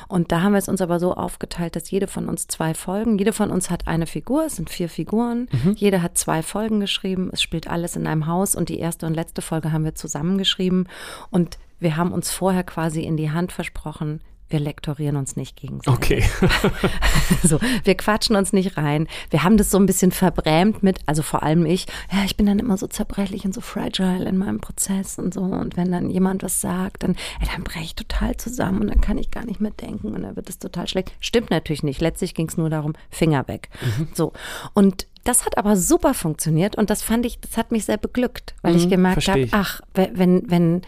[0.09, 3.17] Und da haben wir es uns aber so aufgeteilt, dass jede von uns zwei Folgen,
[3.17, 7.29] jede von uns hat eine Figur, es sind vier Figuren, jede hat zwei Folgen geschrieben,
[7.31, 10.89] es spielt alles in einem Haus und die erste und letzte Folge haben wir zusammengeschrieben
[11.29, 14.21] und wir haben uns vorher quasi in die Hand versprochen,
[14.51, 15.93] wir lektorieren uns nicht gegenseitig.
[15.93, 16.23] Okay.
[17.43, 19.07] So, wir quatschen uns nicht rein.
[19.29, 22.45] Wir haben das so ein bisschen verbrämt mit, also vor allem ich, ja, ich bin
[22.45, 25.41] dann immer so zerbrechlich und so fragile in meinem Prozess und so.
[25.41, 29.01] Und wenn dann jemand was sagt, dann, ey, dann breche ich total zusammen und dann
[29.01, 31.11] kann ich gar nicht mehr denken und dann wird es total schlecht.
[31.19, 32.01] Stimmt natürlich nicht.
[32.01, 33.69] Letztlich ging es nur darum, Finger weg.
[34.13, 34.33] So.
[34.73, 38.55] Und das hat aber super funktioniert und das fand ich, das hat mich sehr beglückt,
[38.61, 40.81] weil ich gemerkt habe, ach, we- wenn, wenn,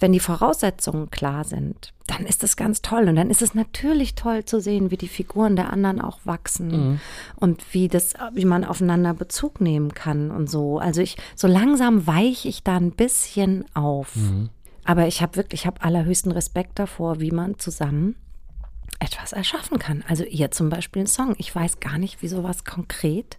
[0.00, 3.08] wenn die Voraussetzungen klar sind, dann ist das ganz toll.
[3.08, 7.00] Und dann ist es natürlich toll zu sehen, wie die Figuren der anderen auch wachsen
[7.36, 10.78] und wie das, wie man aufeinander Bezug nehmen kann und so.
[10.78, 14.14] Also ich, so langsam weiche ich da ein bisschen auf.
[14.84, 18.16] Aber ich habe wirklich, ich habe allerhöchsten Respekt davor, wie man zusammen
[19.00, 20.02] etwas erschaffen kann.
[20.08, 21.34] Also ihr zum Beispiel einen Song.
[21.38, 23.38] Ich weiß gar nicht, wie sowas konkret.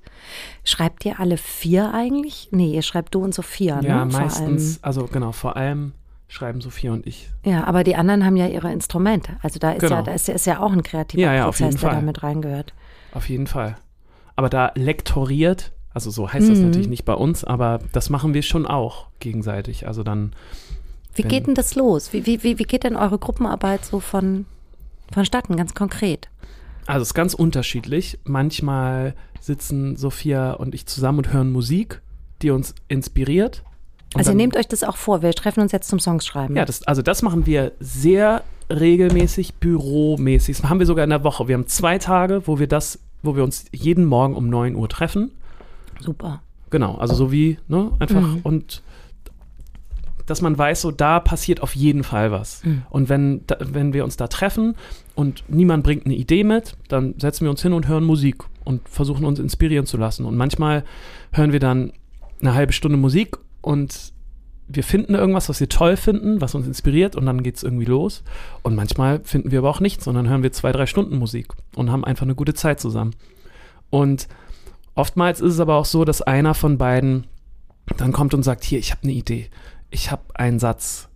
[0.64, 2.50] Schreibt ihr alle vier eigentlich?
[2.52, 4.12] Nee, ihr schreibt du und Sophia, ja, ne?
[4.12, 5.94] Meistens, also genau, vor allem
[6.30, 7.30] schreiben Sophia und ich.
[7.44, 9.34] Ja, aber die anderen haben ja ihre Instrumente.
[9.42, 10.02] Also da ist ja, Genau.
[10.04, 12.74] da ist ja, ist ja auch ein kreativer Ja, ja, Prozess, der da mit reingehört.
[13.14, 13.76] Auf jeden Fall.
[14.38, 16.66] Aber da lektoriert, also so heißt das Mhm.
[16.66, 19.88] natürlich nicht bei uns, aber das machen wir schon auch gegenseitig.
[19.88, 20.34] Also dann,
[21.16, 22.14] Wie geht denn das los?
[22.14, 24.46] Wie, wie, wie, wie geht denn eure Gruppenarbeit so von,
[25.12, 26.30] vonstatten, ganz konkret?
[26.86, 28.20] also es ist ganz unterschiedlich.
[28.24, 32.02] Manchmal sitzen Sophia und ich zusammen und hören Musik,
[32.42, 33.64] die uns inspiriert.
[34.14, 35.22] Und Also ihr nehmt euch das auch vor.
[35.22, 36.56] Wir treffen uns jetzt zum Songs schreiben.
[36.56, 40.58] Ja, das, also das machen wir sehr regelmäßig, büromäßig.
[40.62, 41.48] Das haben wir sogar in der Woche.
[41.48, 44.90] Wir haben zwei Tage, wo wir das, wo wir uns jeden Morgen um 9 Uhr
[44.90, 45.32] treffen.
[46.00, 46.42] Super.
[46.70, 48.40] Genau, also so wie, ne, einfach Mhm.
[48.44, 48.84] und
[50.28, 52.64] dass man weiß, so da passiert auf jeden Fall was.
[52.64, 52.84] Mhm.
[52.92, 54.76] Und wenn, da, wenn wir uns da treffen
[55.16, 58.88] und niemand bringt eine Idee mit, dann setzen wir uns hin und hören Musik und
[58.88, 60.26] versuchen uns inspirieren zu lassen.
[60.26, 60.84] Und manchmal
[61.32, 61.92] hören wir dann
[62.42, 63.38] eine halbe Stunde Musik
[63.70, 64.14] und
[64.68, 67.86] wir finden irgendwas, was wir toll finden, was uns inspiriert und dann geht es irgendwie
[67.86, 68.24] los.
[68.64, 71.92] Und manchmal finden wir aber auch nichts, sondern hören wir zwei, drei Stunden Musik und
[71.92, 73.14] haben einfach eine gute Zeit zusammen.
[73.92, 74.28] Und
[74.96, 77.28] oftmals ist es aber auch so, dass einer von beiden
[77.98, 79.52] dann kommt und sagt, hier, ich habe eine Idee.
[79.92, 81.08] Ich habe einen Satz,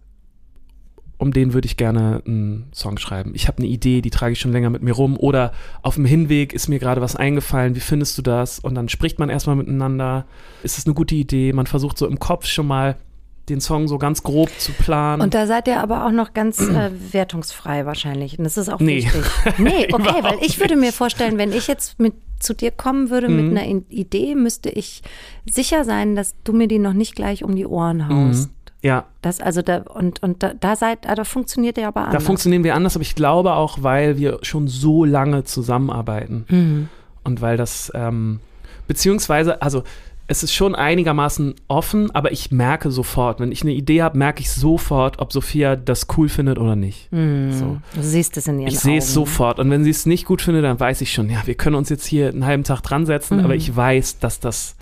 [1.17, 3.31] um den würde ich gerne einen Song schreiben.
[3.35, 5.15] Ich habe eine Idee, die trage ich schon länger mit mir rum.
[5.17, 7.75] Oder auf dem Hinweg ist mir gerade was eingefallen.
[7.75, 8.59] Wie findest du das?
[8.59, 10.25] Und dann spricht man erstmal miteinander.
[10.63, 11.53] Ist es eine gute Idee?
[11.53, 12.97] Man versucht so im Kopf schon mal
[13.49, 15.21] den Song so ganz grob zu planen.
[15.21, 18.37] Und da seid ihr aber auch noch ganz äh, wertungsfrei wahrscheinlich.
[18.37, 18.97] Und das ist auch Nee.
[18.97, 19.21] wichtig.
[19.57, 23.29] Nee, okay, weil ich würde mir vorstellen, wenn ich jetzt mit zu dir kommen würde
[23.29, 23.57] mit Mhm.
[23.57, 25.01] einer I- Idee, müsste ich
[25.49, 28.49] sicher sein, dass du mir die noch nicht gleich um die Ohren haust.
[28.83, 32.23] Ja, Das also da und und da, da seid, da funktioniert ihr aber da anders.
[32.25, 36.45] funktionieren wir anders, aber ich glaube auch, weil wir schon so lange zusammenarbeiten.
[36.49, 36.89] Mhm.
[37.23, 38.39] Und weil das, ähm,
[38.87, 39.83] beziehungsweise, also
[40.27, 44.39] es ist schon einigermaßen offen, aber ich merke sofort, wenn ich eine Idee habe, merke
[44.41, 47.11] ich sofort, ob Sophia das cool findet oder nicht.
[47.11, 47.51] Mhm.
[47.51, 47.77] So.
[47.93, 49.59] Du siehst es in ihren Ich sehe es sofort.
[49.59, 51.89] Und wenn sie es nicht gut findet, dann weiß ich schon, ja, wir können uns
[51.89, 53.43] jetzt hier einen halben Tag dran setzen, Mhm.
[53.45, 54.75] aber ich weiß, dass das,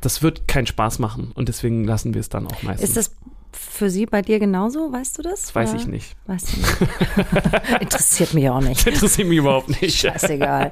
[0.00, 1.32] das wird keinen Spaß machen.
[1.34, 2.88] Und deswegen lassen wir es dann auch meistens.
[2.88, 3.16] Ist das
[3.52, 4.92] für sie bei dir genauso?
[4.92, 5.42] Weißt du das?
[5.42, 6.16] das weiß ich nicht.
[6.26, 7.80] Weißt du nicht.
[7.80, 8.86] Interessiert mich auch nicht.
[8.86, 9.98] Interessiert mich überhaupt nicht.
[9.98, 10.70] Scheißegal.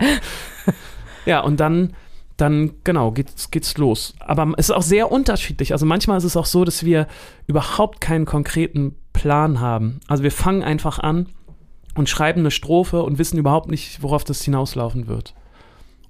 [1.26, 1.94] Ja, und dann,
[2.36, 4.14] dann genau, geht's, geht's los.
[4.20, 5.72] Aber es ist auch sehr unterschiedlich.
[5.72, 7.06] Also manchmal ist es auch so, dass wir
[7.46, 10.00] überhaupt keinen konkreten Plan haben.
[10.06, 11.26] Also wir fangen einfach an
[11.94, 15.34] und schreiben eine Strophe und wissen überhaupt nicht, worauf das hinauslaufen wird.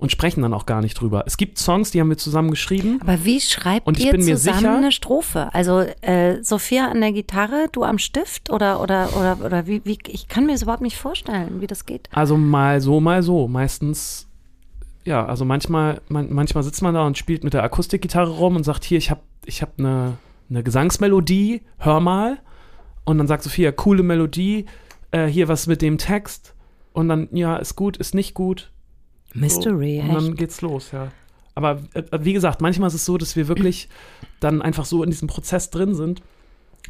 [0.01, 1.25] Und sprechen dann auch gar nicht drüber.
[1.27, 3.01] Es gibt Songs, die haben wir zusammen geschrieben.
[3.03, 5.53] Aber wie schreibt Und ich ihr bin mir zusammen sicher- eine Strophe?
[5.53, 9.99] Also äh, Sophia an der Gitarre, du am Stift oder oder oder oder wie, wie
[10.07, 12.09] ich kann mir das überhaupt nicht vorstellen, wie das geht.
[12.13, 13.49] Also mal so, mal so.
[13.49, 14.29] Meistens,
[15.05, 18.63] ja, also manchmal, man, manchmal sitzt man da und spielt mit der Akustikgitarre rum und
[18.63, 20.17] sagt, hier, ich habe ich hab eine,
[20.49, 22.39] eine Gesangsmelodie, hör mal.
[23.05, 24.67] Und dann sagt Sophia, coole Melodie,
[25.11, 26.55] äh, hier was mit dem Text.
[26.93, 28.71] Und dann, ja, ist gut, ist nicht gut.
[29.41, 30.09] Mystery, So.
[30.09, 31.11] Und dann geht's los, ja.
[31.55, 33.89] Aber äh, wie gesagt, manchmal ist es so, dass wir wirklich
[34.41, 36.23] dann einfach so in diesem Prozess drin sind,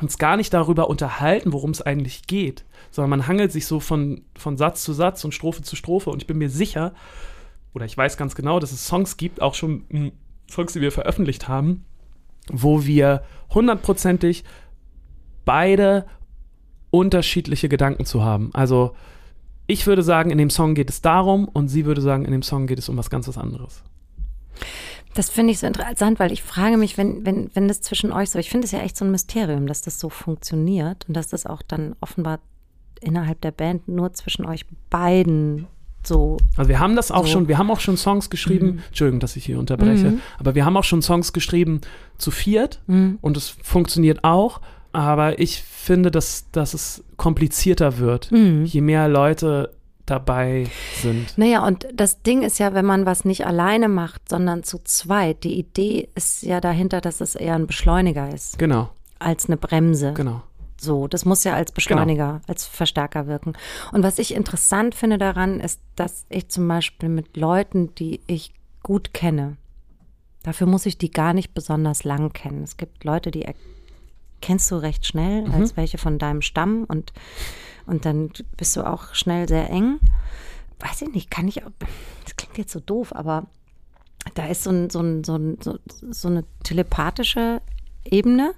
[0.01, 4.23] uns gar nicht darüber unterhalten, worum es eigentlich geht, sondern man hangelt sich so von,
[4.37, 6.11] von Satz zu Satz und Strophe zu Strophe.
[6.11, 6.93] Und ich bin mir sicher,
[7.75, 10.11] oder ich weiß ganz genau, dass es Songs gibt, auch schon mh,
[10.51, 11.85] Songs, die wir veröffentlicht haben,
[12.51, 14.45] wo wir hundertprozentig
[15.45, 16.07] beide
[16.91, 18.51] unterschiedliche Gedanken zu haben.
[18.53, 18.95] Also
[19.69, 22.43] ich würde sagen, in dem Song geht es darum und sie würde sagen, in dem
[22.43, 23.85] Song geht es um was ganz was anderes.
[25.15, 28.31] Das finde ich so interessant, weil ich frage mich, wenn, wenn, wenn das zwischen euch
[28.31, 31.29] so, ich finde es ja echt so ein Mysterium, dass das so funktioniert und dass
[31.29, 32.41] das auch dann offenbar
[33.01, 35.67] innerhalb der Band nur zwischen euch beiden
[36.05, 36.39] so.
[36.57, 37.33] Also wir haben das auch so.
[37.33, 38.83] schon, wir haben auch schon Songs geschrieben, Mhm.
[38.89, 40.21] Entschuldigung, dass ich hier unterbreche, Mhm.
[40.39, 41.81] aber wir haben auch schon Songs geschrieben
[42.17, 43.19] zu viert Mhm.
[43.21, 44.61] und es funktioniert auch,
[44.93, 48.65] aber ich finde, dass, dass es komplizierter wird, Mhm.
[48.65, 49.75] je mehr Leute
[50.07, 50.67] dabei
[51.03, 51.37] sind.
[51.37, 55.45] Naja, und das Ding ist ja, wenn man was nicht alleine macht, sondern zu zweit,
[55.45, 60.15] die Idee ist ja dahinter, dass es eher ein Beschleuniger ist Genau, als eine Bremse.
[60.15, 60.43] genau.
[60.81, 63.55] So, das muss ja als Beschleuniger, als Verstärker wirken.
[63.93, 68.55] Und was ich interessant finde daran, ist, dass ich zum Beispiel mit Leuten, die ich
[68.85, 69.57] gut kenne,
[70.45, 72.63] dafür muss ich die gar nicht besonders lang kennen.
[72.63, 73.45] Es gibt Leute, die
[74.41, 75.55] erkennst du recht schnell Mhm.
[75.55, 77.13] als welche von deinem Stamm und,
[77.87, 79.99] und dann bist du auch schnell sehr eng.
[80.81, 81.71] Weiß ich nicht, kann ich, auch-
[82.25, 83.47] das klingt jetzt so doof, aber
[84.35, 85.79] da ist so, ein, so, ein, so, ein, so,
[86.11, 87.61] so eine telepathische
[88.05, 88.55] Ebene.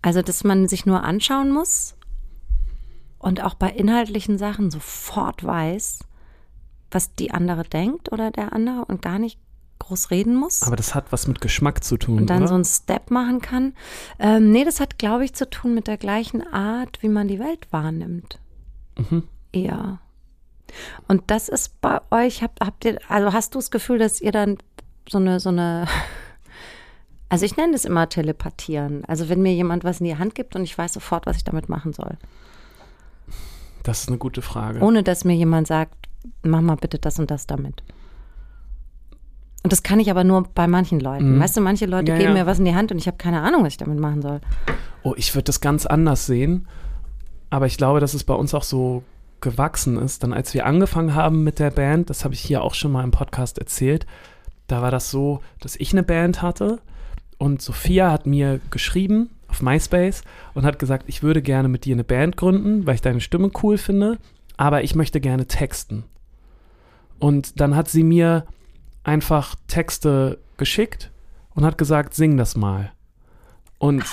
[0.00, 1.94] Also, dass man sich nur anschauen muss
[3.18, 6.00] und auch bei inhaltlichen Sachen sofort weiß,
[6.90, 9.38] was die andere denkt oder der andere und gar nicht
[9.78, 10.62] groß reden muss.
[10.62, 12.48] Aber das hat was mit Geschmack zu tun, und dann oder?
[12.48, 13.74] so einen Step machen kann.
[14.18, 17.38] Ähm, nee, das hat, glaube ich, zu tun mit der gleichen Art, wie man die
[17.38, 18.38] Welt wahrnimmt.
[18.96, 19.24] Mhm.
[19.52, 20.00] Eher.
[21.06, 24.32] Und das ist bei euch, habt, habt ihr, also hast du das Gefühl, dass ihr
[24.32, 24.58] dann
[25.08, 25.86] so eine, so eine,
[27.28, 29.04] also ich nenne das immer telepathieren.
[29.06, 31.44] Also wenn mir jemand was in die Hand gibt und ich weiß sofort, was ich
[31.44, 32.18] damit machen soll.
[33.82, 34.80] Das ist eine gute Frage.
[34.80, 35.94] Ohne dass mir jemand sagt,
[36.42, 37.82] mach mal bitte das und das damit.
[39.62, 41.36] Und das kann ich aber nur bei manchen Leuten.
[41.36, 41.40] Mhm.
[41.40, 42.42] Weißt du, manche Leute Ja, geben ja.
[42.42, 44.40] mir was in die Hand und ich habe keine Ahnung, was ich damit machen soll.
[45.02, 46.66] Oh, ich würde das ganz anders sehen.
[47.50, 49.02] Aber ich glaube, dass es bei uns auch so
[49.40, 50.22] gewachsen ist.
[50.22, 53.04] Dann, als wir angefangen haben mit der Band, das habe ich hier auch schon mal
[53.04, 54.06] im Podcast erzählt,
[54.66, 56.80] da war das so, dass ich eine Band hatte
[57.38, 60.22] und Sophia hat mir geschrieben auf MySpace
[60.54, 63.50] und hat gesagt, ich würde gerne mit dir eine Band gründen, weil ich deine Stimme
[63.62, 64.18] cool finde,
[64.56, 66.04] aber ich möchte gerne texten.
[67.18, 68.44] Und dann hat sie mir
[69.04, 71.10] einfach Texte geschickt
[71.54, 72.92] und hat gesagt, sing das mal.
[73.78, 74.04] Und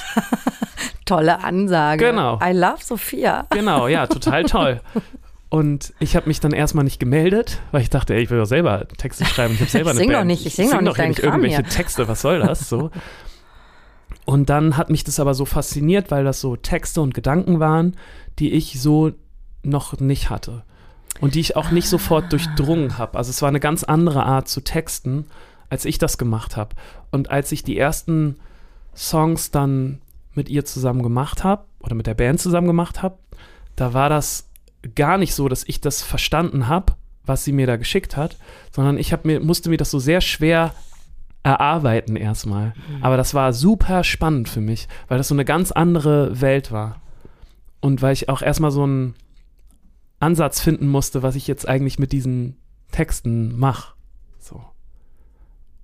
[1.05, 2.05] Tolle Ansage.
[2.05, 2.39] Genau.
[2.43, 3.45] I love Sophia.
[3.51, 4.81] Genau, ja, total toll.
[5.49, 8.45] Und ich habe mich dann erstmal nicht gemeldet, weil ich dachte, ey, ich will doch
[8.47, 9.53] selber Texte schreiben.
[9.53, 10.27] Ich habe selber Ich eine sing doch Band.
[10.27, 11.69] nicht, ich sing doch nicht deinen nicht Kram irgendwelche hier.
[11.69, 12.07] Texte.
[12.07, 12.67] Was soll das?
[12.67, 12.89] So.
[14.25, 17.95] Und dann hat mich das aber so fasziniert, weil das so Texte und Gedanken waren,
[18.39, 19.11] die ich so
[19.61, 20.63] noch nicht hatte
[21.21, 23.17] und die ich auch nicht sofort durchdrungen habe.
[23.17, 25.25] Also es war eine ganz andere Art zu texten,
[25.69, 26.75] als ich das gemacht habe.
[27.11, 28.37] Und als ich die ersten
[28.95, 30.01] Songs dann
[30.33, 33.17] mit ihr zusammen gemacht habe oder mit der Band zusammen gemacht habe,
[33.75, 34.49] da war das
[34.95, 36.93] gar nicht so, dass ich das verstanden habe,
[37.25, 38.37] was sie mir da geschickt hat,
[38.71, 40.73] sondern ich hab mir, musste mir das so sehr schwer
[41.43, 42.73] erarbeiten erstmal.
[43.01, 47.01] Aber das war super spannend für mich, weil das so eine ganz andere Welt war.
[47.81, 49.15] Und weil ich auch erstmal so einen
[50.19, 52.57] Ansatz finden musste, was ich jetzt eigentlich mit diesen
[52.91, 53.93] Texten mache.
[54.39, 54.63] So.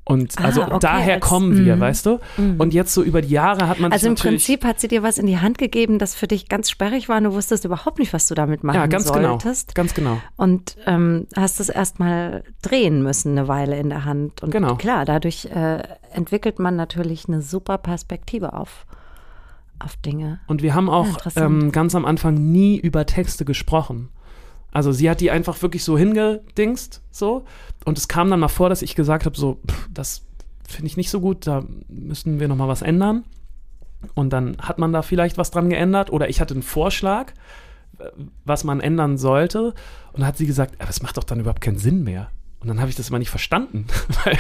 [0.04, 1.80] Und Ah, also okay, daher als- kommen wir, mhm.
[1.80, 2.20] weißt du?
[2.58, 5.18] Und jetzt so über die Jahre hat man Also im Prinzip hat sie dir was
[5.20, 8.12] in die Hand gegeben, das für dich ganz sperrig war und du wusstest überhaupt nicht,
[8.12, 9.76] was du damit machen ja, ganz genau, solltest.
[9.76, 10.18] ganz genau.
[10.38, 14.42] Und ähm, hast es erstmal drehen müssen, eine Weile in der Hand.
[14.42, 14.76] Und Genau.
[14.76, 18.88] klar, dadurch äh, entwickelt man natürlich eine super Perspektive auf,
[19.78, 20.40] auf Dinge.
[20.48, 21.64] Und wir haben Ja, auch interessant.
[21.64, 24.10] ähm, ganz am Anfang nie über Texte gesprochen.
[24.72, 27.46] Also sie hat die einfach wirklich so hingedingst, so.
[27.86, 30.26] Und es kam dann mal vor, dass ich gesagt habe, so, pff, das
[30.68, 33.26] finde ich nicht so gut, da müssen wir noch mal was ändern.
[34.16, 37.34] Und dann hat man da vielleicht was dran geändert oder ich hatte einen Vorschlag,
[38.00, 38.06] äh,
[38.46, 39.74] was man ändern sollte.
[40.14, 42.30] Und dann hat sie gesagt, aber es macht doch dann überhaupt keinen Sinn mehr.
[42.62, 43.88] Und dann habe ich das immer nicht verstanden,
[44.24, 44.38] weil,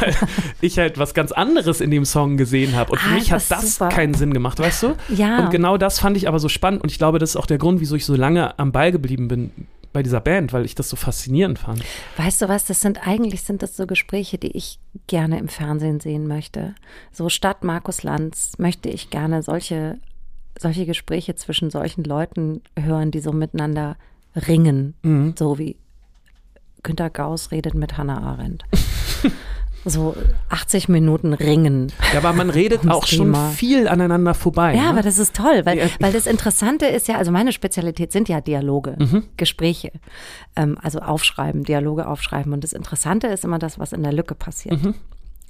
[0.00, 0.14] weil
[0.62, 2.92] ich halt was ganz anderes in dem Song gesehen habe.
[2.92, 3.88] Und für Ah, mich hat das super.
[3.90, 4.96] keinen Sinn gemacht, weißt du?
[5.14, 5.44] Ja.
[5.44, 6.82] Und genau das fand ich aber so spannend.
[6.82, 9.28] Und ich glaube, das ist auch der Grund, wieso ich so lange am Ball geblieben
[9.28, 9.50] bin
[9.92, 11.82] bei dieser Band, weil ich das so faszinierend fand.
[12.16, 16.00] Weißt du was, das sind eigentlich sind das so Gespräche, die ich gerne im Fernsehen
[16.00, 16.74] sehen möchte.
[17.12, 19.98] So statt Markus Lanz möchte ich gerne solche,
[20.58, 23.96] solche Gespräche zwischen solchen Leuten hören, die so miteinander
[24.34, 24.94] ringen.
[25.02, 25.34] Mhm.
[25.38, 25.76] So wie
[26.82, 28.64] Günter Gauss redet mit Hannah Arendt.
[29.84, 30.16] so
[30.48, 31.92] 80 Minuten ringen.
[32.12, 34.74] Ja, aber man redet auch schon viel aneinander vorbei.
[34.74, 34.88] Ja, ne?
[34.90, 35.86] aber das ist toll, weil, Ja.
[36.00, 39.24] weil das Interessante ist ja, also meine Spezialität sind ja Dialoge, Mhm.
[39.36, 39.92] Gespräche,
[40.56, 42.52] ähm, also aufschreiben, Dialoge aufschreiben.
[42.52, 44.82] Und das Interessante ist immer das, was in der Lücke passiert.
[44.82, 44.94] Mhm.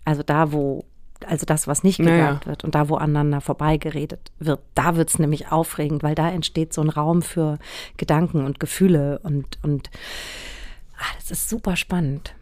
[0.04, 0.84] Also da, wo
[1.26, 2.16] also das, was nicht Naja.
[2.32, 6.72] gesagt wird und da, wo aneinander vorbeigeredet wird, da wird's nämlich aufregend, weil da entsteht
[6.74, 7.58] so ein Raum für
[7.96, 9.88] Gedanken und Gefühle und, und
[11.02, 12.34] ah, das ist super spannend.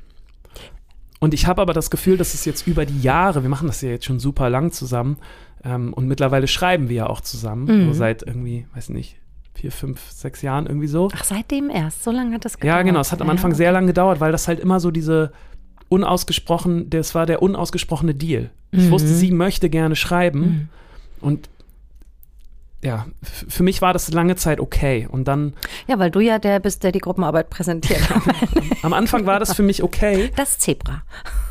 [1.18, 3.82] Und ich habe aber das Gefühl, dass es jetzt über die Jahre, wir machen das
[3.82, 5.18] ja jetzt schon super lang zusammen
[5.64, 7.92] ähm, und mittlerweile schreiben wir ja auch zusammen, Mhm.
[7.92, 9.16] seit irgendwie, weiß nicht,
[9.54, 11.08] vier, fünf, sechs Jahren irgendwie so.
[11.14, 12.78] Ach, seitdem erst, so lange hat das gedauert.
[12.78, 13.58] Ja, genau, es hat am Ja, Anfang okay.
[13.58, 15.32] sehr lange gedauert, weil das halt immer so diese
[15.90, 18.50] unausgesprochen, das war der unausgesprochene Deal.
[18.70, 18.90] Ich Mhm.
[18.90, 20.68] wusste, sie möchte gerne schreiben Mhm.
[21.20, 21.50] und
[22.82, 25.06] ja, für mich war das lange Zeit okay.
[25.10, 25.52] Und dann
[25.86, 28.00] Ja, weil du ja der bist, der die Gruppenarbeit präsentiert.
[28.82, 30.30] am Anfang war das für mich okay.
[30.36, 31.02] Das Zebra.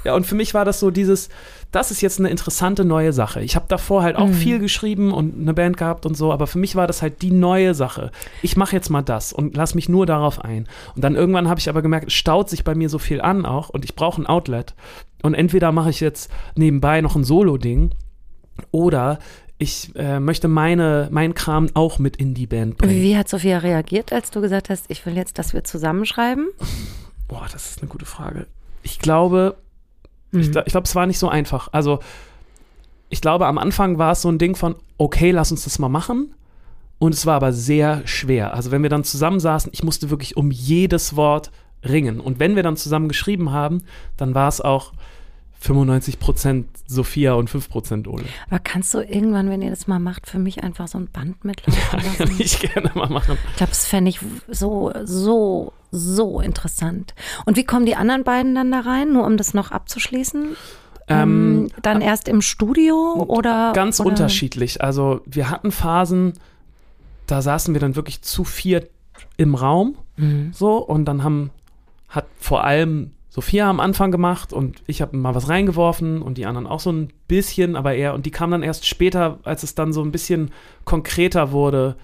[0.03, 1.29] Ja, und für mich war das so dieses,
[1.71, 3.41] das ist jetzt eine interessante neue Sache.
[3.41, 6.57] Ich habe davor halt auch viel geschrieben und eine Band gehabt und so, aber für
[6.57, 8.11] mich war das halt die neue Sache.
[8.41, 10.67] Ich mache jetzt mal das und lass mich nur darauf ein.
[10.95, 13.45] Und dann irgendwann habe ich aber gemerkt, es staut sich bei mir so viel an
[13.45, 14.73] auch und ich brauche ein Outlet.
[15.21, 17.91] Und entweder mache ich jetzt nebenbei noch ein Solo-Ding
[18.71, 19.19] oder
[19.59, 22.93] ich äh, möchte meine, mein Kram auch mit in die Band bringen.
[23.03, 26.47] Wie hat Sophia reagiert, als du gesagt hast, ich will jetzt, dass wir zusammenschreiben?
[27.27, 28.47] Boah, das ist eine gute Frage.
[28.83, 29.55] Ich glaube,
[30.31, 30.41] Mhm.
[30.41, 31.69] ich, ich glaube, es war nicht so einfach.
[31.71, 31.99] Also,
[33.09, 35.89] ich glaube, am Anfang war es so ein Ding von, okay, lass uns das mal
[35.89, 36.33] machen.
[36.99, 38.53] Und es war aber sehr schwer.
[38.53, 41.51] Also, wenn wir dann zusammensaßen, ich musste wirklich um jedes Wort
[41.83, 42.19] ringen.
[42.19, 43.83] Und wenn wir dann zusammen geschrieben haben,
[44.17, 44.93] dann war es auch
[45.61, 48.23] 95% Sophia und 5% Ole.
[48.49, 51.43] Aber kannst du irgendwann, wenn ihr das mal macht, für mich einfach so ein Band
[51.43, 52.35] mitlaufen Kann lassen?
[52.39, 53.37] ich gerne mal machen.
[53.51, 57.13] Ich glaube, das fände ich so, so, so interessant.
[57.45, 60.55] Und wie kommen die anderen beiden dann da rein, nur um das noch abzuschließen?
[61.07, 63.73] Ähm, Ähm, dann erst im Studio oder?
[63.73, 64.09] Ganz oder?
[64.09, 64.81] unterschiedlich.
[64.83, 66.33] Also wir hatten Phasen,
[67.27, 68.89] da saßen wir dann wirklich zu viert
[69.37, 70.51] im Raum Mhm.
[70.53, 71.49] so und dann haben
[72.09, 76.45] hat vor allem Sophia am Anfang gemacht und ich habe mal was reingeworfen und die
[76.47, 79.75] anderen auch so ein bisschen, aber eher und die kamen dann erst später, als es
[79.75, 80.49] dann so ein bisschen
[80.83, 81.95] konkreter wurde,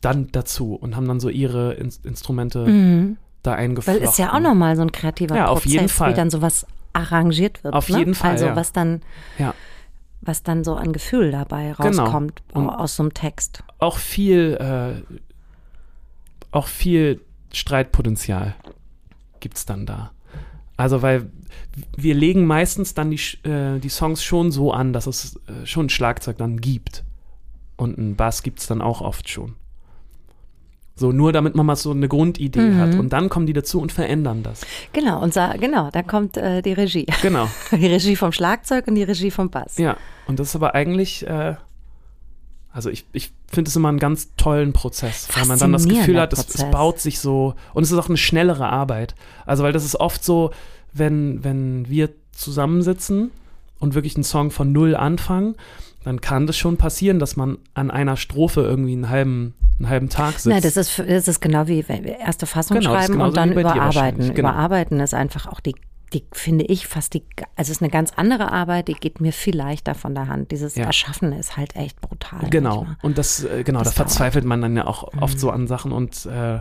[0.00, 3.16] dann dazu und haben dann so ihre In Instrumente Mhm.
[3.42, 4.02] da Weil eingeflochten.
[4.02, 6.10] ist ja auch nochmal so ein kreativer Ja, auf Prozess, jeden Fall.
[6.10, 7.74] wie dann sowas arrangiert wird.
[7.74, 7.98] Auf ne?
[7.98, 8.56] jeden Fall, Also ja.
[8.56, 9.02] was dann,
[9.38, 9.54] Ja.
[10.20, 12.02] was dann so an Gefühl dabei Genau.
[12.04, 13.62] rauskommt Und- aus so einem Text.
[13.78, 15.16] auch viel, äh,
[16.50, 17.20] auch viel
[17.52, 18.54] Streitpotenzial
[19.40, 20.10] gibt's dann da.
[20.76, 21.30] Also, weil
[21.96, 25.86] wir legen meistens dann die, äh, die Songs schon so an, dass es äh, schon
[25.86, 27.04] ein Schlagzeug dann gibt.
[27.76, 29.54] Und einen Bass gibt's dann auch oft schon.
[30.96, 32.78] So, nur damit man mal so eine Grundidee Mhm.
[32.78, 32.94] hat.
[32.96, 34.62] Und dann kommen die dazu und verändern das.
[34.92, 37.06] Genau, und genau, da kommt äh, die Regie.
[37.22, 37.48] Genau.
[37.70, 39.78] Die Regie vom Schlagzeug und die Regie vom Bass.
[39.78, 39.96] Ja.
[40.26, 41.54] Und das ist aber eigentlich, äh,
[42.78, 46.20] also ich, ich finde es immer einen ganz tollen Prozess, weil man dann das Gefühl
[46.20, 49.16] hat, es, es baut sich so und es ist auch eine schnellere Arbeit.
[49.46, 50.52] Also weil das ist oft so,
[50.92, 53.32] wenn, wenn wir zusammensitzen
[53.80, 55.56] und wirklich einen Song von null anfangen,
[56.04, 60.08] dann kann das schon passieren, dass man an einer Strophe irgendwie einen halben, einen halben
[60.08, 60.46] Tag sitzt.
[60.46, 63.54] Na, das ist, das ist genau wie wenn wir erste Fassung Genau, schreiben und dann
[63.54, 64.20] überarbeiten.
[64.34, 64.50] genau.
[64.50, 65.74] Überarbeiten ist einfach auch die,
[66.14, 67.22] die finde ich fast die,
[67.56, 70.50] also es ist eine ganz andere Arbeit, die geht mir viel leichter von der Hand.
[70.52, 70.84] Dieses Ja.
[70.86, 72.48] Erschaffen ist halt echt brutal.
[72.50, 72.76] Genau.
[72.84, 72.96] manchmal.
[73.02, 74.08] Und das, äh, genau, Das da dauert.
[74.08, 74.10] Mhm.
[74.12, 76.60] verzweifelt man dann ja auch oft so an Sachen und äh,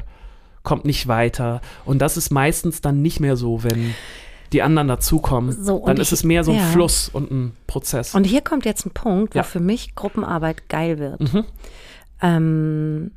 [0.64, 1.62] kommt nicht weiter.
[1.86, 3.94] Und das ist meistens dann nicht mehr so, wenn
[4.54, 5.52] die anderen dazukommen.
[5.64, 6.64] So, dann ich- ist es mehr so ein ja.
[6.66, 8.16] Fluss und ein Prozess.
[8.16, 9.44] Und hier kommt jetzt ein Punkt, wo Ja.
[9.44, 11.22] für mich Gruppenarbeit geil wird.
[11.34, 11.46] Mhm.
[12.22, 13.12] Ähm,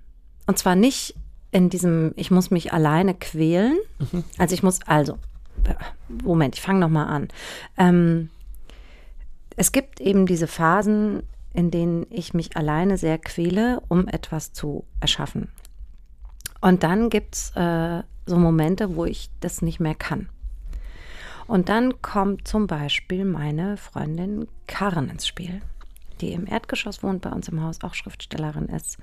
[0.46, 1.14] und zwar nicht
[1.52, 3.76] in diesem, ich muss mich alleine quälen.
[3.98, 4.24] Mhm.
[4.38, 5.18] Also ich muss, also,
[6.08, 7.28] Moment, ich fange nochmal an.
[7.76, 8.30] Ähm,
[9.56, 14.84] es gibt eben diese Phasen, in denen ich mich alleine sehr quäle, um etwas zu
[15.00, 15.48] erschaffen.
[16.60, 20.28] Und dann gibt's äh, so Momente, wo ich das nicht mehr kann.
[21.46, 25.62] Und dann kommt zum Beispiel meine Freundin Karen ins Spiel,
[26.20, 28.98] die im Erdgeschoss wohnt, bei uns im Haus auch Schriftstellerin ist.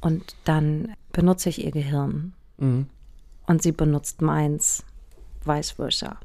[0.00, 2.88] Und dann benutze ich ihr Gehirn Mhm.
[3.46, 4.84] und sie benutzt meins,
[5.44, 6.18] vice versa.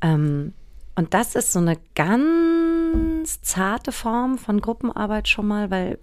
[0.00, 0.52] Ähm,
[0.94, 5.98] und das ist so eine ganz zarte Form von Gruppenarbeit schon mal, weil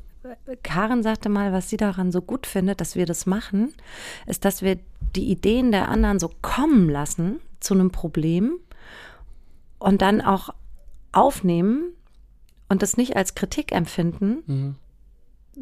[0.63, 3.73] Karen sagte mal, was sie daran so gut findet, dass wir das machen,
[4.25, 4.79] ist, dass wir
[5.15, 8.57] die Ideen der anderen so kommen lassen zu einem Problem
[9.79, 10.49] und dann auch
[11.11, 11.93] aufnehmen
[12.69, 14.75] und das nicht als Kritik empfinden, Mhm.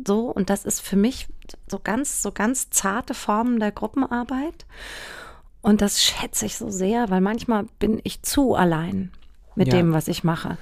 [0.06, 1.28] so und das ist für mich
[1.68, 4.66] so ganz so ganz zarte Formen der Gruppenarbeit
[5.64, 9.12] und das schätze ich so sehr, weil manchmal bin ich zu allein
[9.56, 9.78] mit Ja.
[9.78, 10.58] dem, was ich mache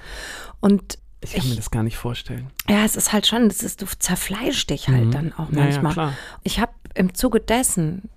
[0.60, 2.50] und Ich kann mir das gar nicht vorstellen.
[2.68, 5.10] ja, es ist halt schon, das ist, du zerfleischst dich halt Mhm.
[5.10, 5.92] dann auch manchmal.
[5.92, 6.12] klar.
[6.42, 8.08] ich habe im Zuge dessen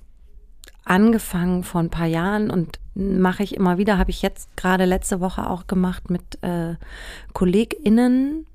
[0.85, 5.19] angefangen vor ein paar Jahren und mache ich immer wieder, habe ich jetzt gerade letzte
[5.19, 6.75] Woche auch gemacht mit äh,
[7.33, 8.45] KollegInnen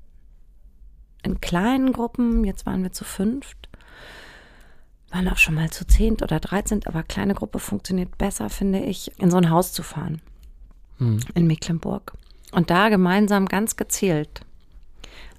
[1.23, 2.43] in kleinen Gruppen.
[2.45, 3.69] Jetzt waren wir zu fünft.
[5.11, 9.11] Waren auch schon mal zu zehnt oder dreizehnt, aber kleine Gruppe funktioniert besser, finde ich,
[9.19, 10.21] in so ein Haus zu fahren.
[10.97, 11.19] Hm.
[11.35, 12.13] In Mecklenburg.
[12.51, 14.41] Und da gemeinsam ganz gezielt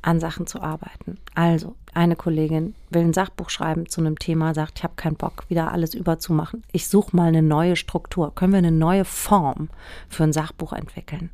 [0.03, 1.19] an Sachen zu arbeiten.
[1.35, 5.45] Also, eine Kollegin will ein Sachbuch schreiben zu einem Thema, sagt, ich habe keinen Bock,
[5.49, 6.65] wieder alles überzumachen.
[6.73, 8.35] Ich suche mal eine neue Struktur.
[8.35, 9.69] Können wir eine neue Form
[10.09, 11.31] für ein Sachbuch entwickeln?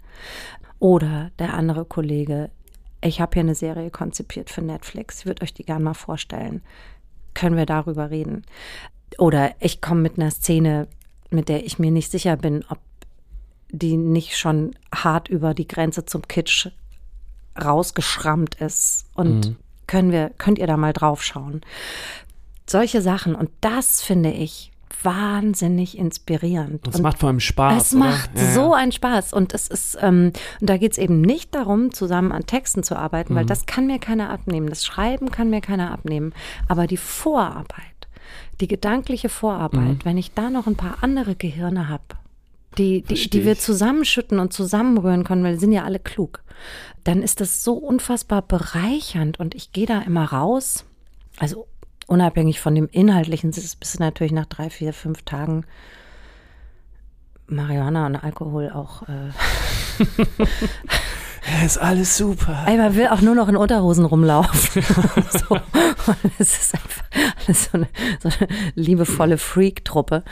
[0.79, 2.51] Oder der andere Kollege,
[3.01, 6.63] ich habe hier eine Serie konzipiert für Netflix, ich würde euch die gerne mal vorstellen.
[7.35, 8.45] Können wir darüber reden?
[9.19, 10.87] Oder ich komme mit einer Szene,
[11.31, 12.79] mit der ich mir nicht sicher bin, ob
[13.71, 16.69] die nicht schon hart über die Grenze zum Kitsch
[17.63, 19.07] rausgeschrammt ist.
[19.15, 19.57] Und Mhm.
[19.87, 21.61] können wir, könnt ihr da mal drauf schauen?
[22.67, 23.35] Solche Sachen.
[23.35, 24.71] Und das finde ich
[25.03, 26.87] wahnsinnig inspirierend.
[26.87, 27.83] Und es Und macht vor allem Spaß.
[27.89, 28.05] es oder?
[28.07, 28.53] macht Ja, ja.
[28.55, 29.33] so einen Spaß.
[29.33, 32.97] Und es ist, ähm, und da geht es eben nicht darum, zusammen an Texten zu
[32.97, 33.39] arbeiten, Mhm.
[33.39, 34.69] weil das kann mir keiner abnehmen.
[34.69, 36.33] Das Schreiben kann mir keiner abnehmen.
[36.69, 38.09] Aber die Vorarbeit,
[38.61, 40.05] die gedankliche Vorarbeit, Mhm.
[40.05, 42.05] wenn ich da noch ein paar andere Gehirne habe,
[42.77, 46.43] die, die, die wir zusammenschütten und zusammenrühren können, weil wir sind ja alle klug,
[47.05, 50.85] dann ist das so unfassbar bereichernd und ich gehe da immer raus.
[51.39, 51.67] Also
[52.09, 55.65] unabhängig von dem Inhaltlichen, bist du natürlich nach drei, vier, fünf Tagen
[57.47, 59.03] Marihuana und Alkohol auch.
[59.03, 59.31] Äh,
[61.51, 62.65] Ja, ist alles super.
[62.67, 64.83] ey, man will auch nur noch in Unterhosen rumlaufen.
[65.31, 65.55] so.
[65.55, 67.05] Und es ist einfach
[67.47, 67.89] alles so eine,
[68.21, 70.25] so eine liebevolle Freak-Truppe.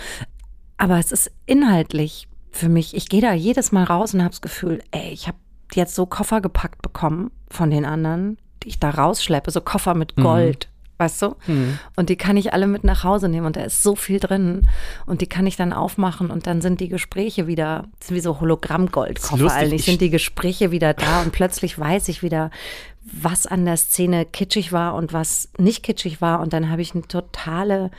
[0.76, 4.42] Aber es ist inhaltlich für mich, ich gehe da jedes Mal raus und habe das
[4.42, 5.38] Gefühl, ey, ich habe
[5.72, 10.16] jetzt so Koffer gepackt bekommen von den anderen, die ich da rausschleppe, so Koffer mit
[10.16, 10.68] Gold,
[10.98, 11.36] weißt du?
[11.96, 14.66] Und die kann ich alle mit nach Hause nehmen und da ist so viel drin.
[15.06, 18.20] Und die kann ich dann aufmachen und dann sind die Gespräche wieder, das sind wie
[18.20, 22.50] so Hologrammgoldkoffer eigentlich, Ich- sind die Gespräche wieder da und plötzlich weiß ich wieder,
[23.02, 26.40] was an der Szene kitschig war und was nicht kitschig war.
[26.40, 27.90] Und dann habe ich eine totale,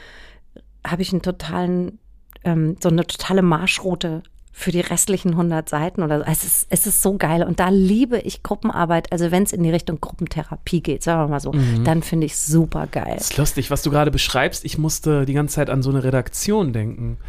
[0.85, 1.99] habe ich einen totalen,
[2.43, 4.23] ähm, so eine totale Marschroute
[4.59, 6.25] für die restlichen 100 Seiten oder so.
[6.25, 9.11] Es ist, es ist so geil und da liebe ich Gruppenarbeit.
[9.11, 11.53] Also wenn es in die Richtung Gruppentherapie geht, sagen wir mal so,
[11.83, 13.13] dann finde ich super geil.
[13.15, 14.65] Das ist lustig, was du gerade beschreibst.
[14.65, 17.19] Ich musste die ganze Zeit an so eine Redaktion denken,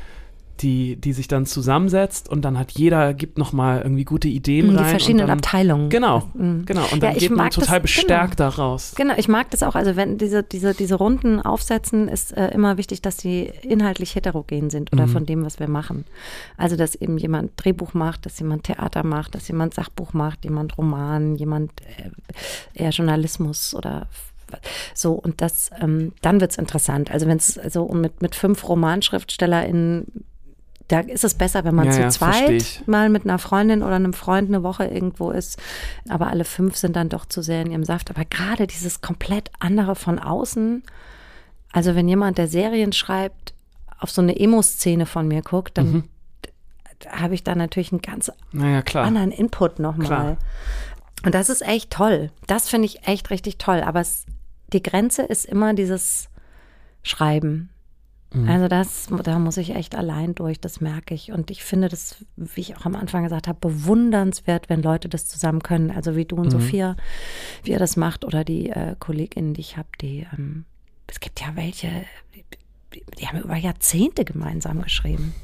[0.62, 4.70] die, die sich dann zusammensetzt und dann hat jeder gibt noch mal irgendwie gute Ideen
[4.70, 4.84] Die rein.
[4.86, 5.88] verschiedenen und dann, Abteilungen.
[5.90, 6.64] Genau, Mhm.
[6.66, 6.82] genau.
[6.84, 7.82] Und Ja, dann ich geht man mag das- total genau.
[7.82, 8.92] bestärkt da raus.
[8.96, 9.74] Genau, ich mag das auch.
[9.74, 14.70] Also wenn diese, diese, diese Runden aufsetzen, ist äh, immer wichtig, dass die inhaltlich heterogen
[14.70, 16.04] sind oder von dem, was wir machen.
[16.56, 20.76] Also dass eben jemand Drehbuch macht, dass jemand Theater macht, dass jemand Sachbuch macht, jemand
[20.78, 21.72] Roman, jemand
[22.74, 24.06] äh, eher Journalismus oder
[24.94, 27.10] so und das, ähm, dann wird's interessant.
[27.10, 30.06] Also wenn es so mit, mit fünf RomanschriftstellerInnen
[30.88, 33.96] da ist es besser, wenn man Ja, zu ja, zweit mal mit einer Freundin oder
[33.96, 35.58] einem Freund eine Woche irgendwo ist.
[36.08, 38.10] Aber alle fünf sind dann doch zu sehr in ihrem Saft.
[38.10, 40.82] Aber gerade dieses komplett andere von außen,
[41.72, 43.52] also wenn jemand, der Serien schreibt,
[44.00, 46.04] auf so eine Emo-Szene von mir guckt, dann Mhm.
[47.10, 50.36] habe ich da natürlich einen ganz Naja, anderen Input nochmal.
[51.24, 52.30] Und das ist echt toll.
[52.46, 53.82] Das finde ich echt richtig toll.
[53.82, 54.24] Aber es,
[54.72, 56.28] die Grenze ist immer dieses
[57.02, 57.70] Schreiben.
[58.32, 58.48] Mhm.
[58.48, 61.32] Also das, da muss ich echt allein durch, das merke ich.
[61.32, 65.26] Und ich finde das, wie ich auch am Anfang gesagt habe, bewundernswert, wenn Leute das
[65.26, 65.90] zusammen können.
[65.90, 66.50] Also wie du und Mhm.
[66.50, 66.96] Sophia,
[67.62, 70.64] wie ihr das macht oder die äh, KollegInnen, die ich habe, die, ähm,
[71.06, 71.88] es gibt ja welche,
[72.34, 75.34] die, die haben über Jahrzehnte gemeinsam geschrieben.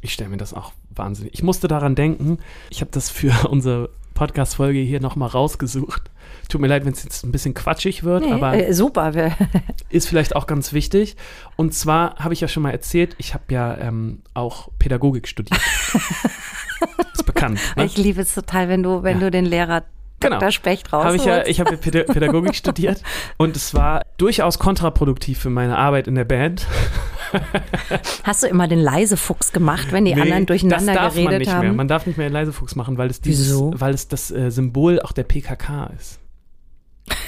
[0.00, 1.34] Ich stelle mir das auch wahnsinnig.
[1.34, 2.38] Ich musste daran denken,
[2.70, 3.90] ich habe das für unsere
[4.20, 6.10] Podcast-Folge hier nochmal rausgesucht.
[6.50, 9.12] Tut mir leid, wenn es jetzt ein bisschen quatschig wird, Nee, aber äh, super.
[9.88, 11.16] Ist vielleicht auch ganz wichtig.
[11.56, 15.58] Und zwar habe ich ja schon mal erzählt, ich habe ja ähm, auch Pädagogik studiert.
[17.14, 17.60] ist bekannt.
[17.76, 17.86] Ne?
[17.86, 19.24] Ich liebe es total, wenn du, wenn Ja.
[19.24, 19.84] du den Lehrer
[20.22, 20.38] Genau.
[20.38, 20.50] Dr.
[20.52, 21.06] Specht raus.
[21.06, 23.02] Habe ich ja, ich habe Pädagogik studiert
[23.38, 26.66] und es war durchaus kontraproduktiv für meine Arbeit in der Band.
[28.24, 31.38] Hast du immer den Leisefuchs gemacht, wenn die Nee, anderen durcheinander das darf geredet man
[31.40, 31.60] nicht haben?
[31.66, 31.72] mehr.
[31.72, 33.72] Man darf nicht mehr Leisefuchs machen, weil es dieses, Wieso?
[33.76, 36.19] weil es das äh, Symbol auch der PKK ist.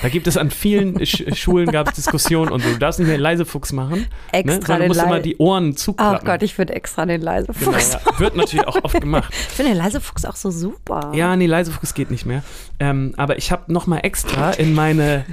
[0.02, 2.70] Da gibt es an vielen Sch Schulen gab es Diskussionen und so.
[2.70, 4.06] Du darfst nicht mehr Leisefuchs machen, ne?
[4.32, 6.26] Extra sondern den musst immer die Ohren Oh zuklappen.
[6.26, 7.92] Gott, ich würde extra den genau, Leisefuchs.
[7.94, 8.18] ja.
[8.18, 9.32] Wird natürlich auch oft gemacht.
[9.52, 11.12] Ich finde den Leisefuchs auch so super.
[11.14, 12.42] Ja, nee, Leisefuchs geht nicht mehr.
[12.80, 15.24] Ähm, aber ich habe noch mal extra in meine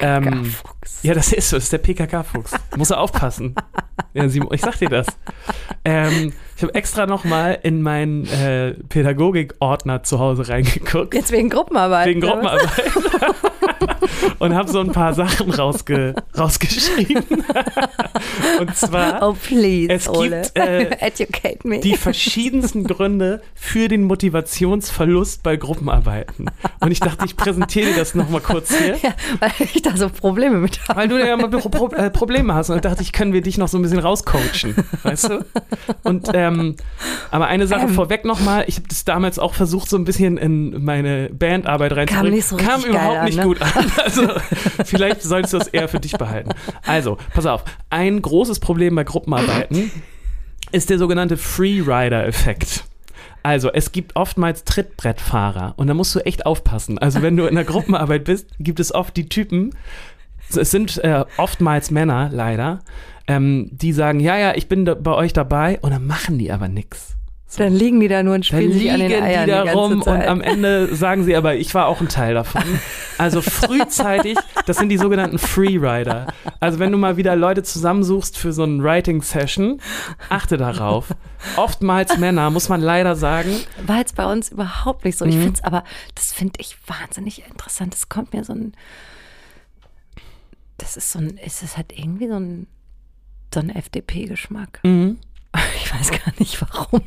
[0.00, 1.02] ähm, PKK-Fuchs.
[1.02, 2.52] Ja, das ist so, das ist der PKK-Fuchs.
[2.76, 3.54] Muss er aufpassen.
[4.14, 5.06] Ja, Simon, ich sag dir das.
[5.84, 11.14] Ähm, ich habe extra noch mal in meinen äh, Pädagogik-Ordner zu Hause reingeguckt.
[11.14, 12.06] Jetzt wegen Gruppenarbeit.
[12.06, 12.20] Wegen?
[12.22, 12.70] Gruppenarbeit.
[14.38, 17.24] und habe so ein paar Sachen rausge rausgeschrieben.
[18.60, 20.42] und zwar, Oh, please, es Ole.
[20.42, 21.80] gibt äh, Educate me.
[21.80, 26.50] die verschiedensten Gründe für den Motivationsverlust bei Gruppenarbeiten.
[26.80, 28.96] Und ich dachte, ich präsentiere dir das nochmal kurz hier.
[29.02, 31.00] ja, weil ich da so Probleme mit habe.
[31.00, 32.70] Weil du ja mal Pro Pro äh, Probleme hast.
[32.70, 34.74] Und da dachte ich, können wir dich noch so ein bisschen rauscoachen.
[35.02, 35.44] Weißt du?
[36.02, 36.76] Und, ähm,
[37.30, 37.88] aber eine Sache Ähm.
[37.94, 38.64] vorweg nochmal.
[38.66, 42.32] Ich habe das damals auch versucht, so ein bisschen in meine Bandarbeit reinzubringen.
[42.34, 43.45] nicht so Kam überhaupt an, nicht ne?
[43.46, 43.72] Gut an.
[44.04, 44.28] Also,
[44.84, 46.50] vielleicht solltest du das eher für dich behalten.
[46.86, 47.64] Also, pass auf.
[47.90, 49.90] Ein großes Problem bei Gruppenarbeiten
[50.72, 52.84] ist der sogenannte Freerider-Effekt.
[53.42, 56.98] Also, es gibt oftmals Trittbrettfahrer und da musst du echt aufpassen.
[56.98, 59.70] Also, wenn du in der Gruppenarbeit bist, gibt es oft die Typen,
[60.54, 62.80] es sind äh, oftmals Männer, leider,
[63.26, 66.68] ähm, die sagen, ja, ja, ich bin bei euch dabei und dann machen die aber
[67.46, 67.56] nix.
[67.56, 69.68] Dann liegen die da nur und Dann spielen an liegen den Eiern die da die
[69.70, 70.26] rum und Zeit.
[70.28, 72.62] am Ende sagen sie aber, ich war auch ein Teil davon.
[73.18, 74.36] Also frühzeitig,
[74.66, 76.26] das sind die sogenannten Freerider.
[76.60, 79.80] Also wenn du mal wieder Leute zusammensuchst für so eine Writing-Session,
[80.28, 81.14] achte darauf.
[81.56, 83.50] Oftmals Männer, muss man leider sagen.
[83.86, 85.24] War jetzt bei uns überhaupt nicht so.
[85.24, 85.40] Ich Mhm.
[85.42, 85.84] finde es aber,
[86.14, 87.94] das finde ich wahnsinnig interessant.
[87.94, 88.72] Es kommt mir so ein,
[90.78, 92.66] das ist so ein, ist es halt irgendwie so ein,
[93.54, 94.80] so ein FDP-Geschmack.
[94.82, 95.18] Mhm.
[95.76, 97.02] Ich weiß gar nicht warum.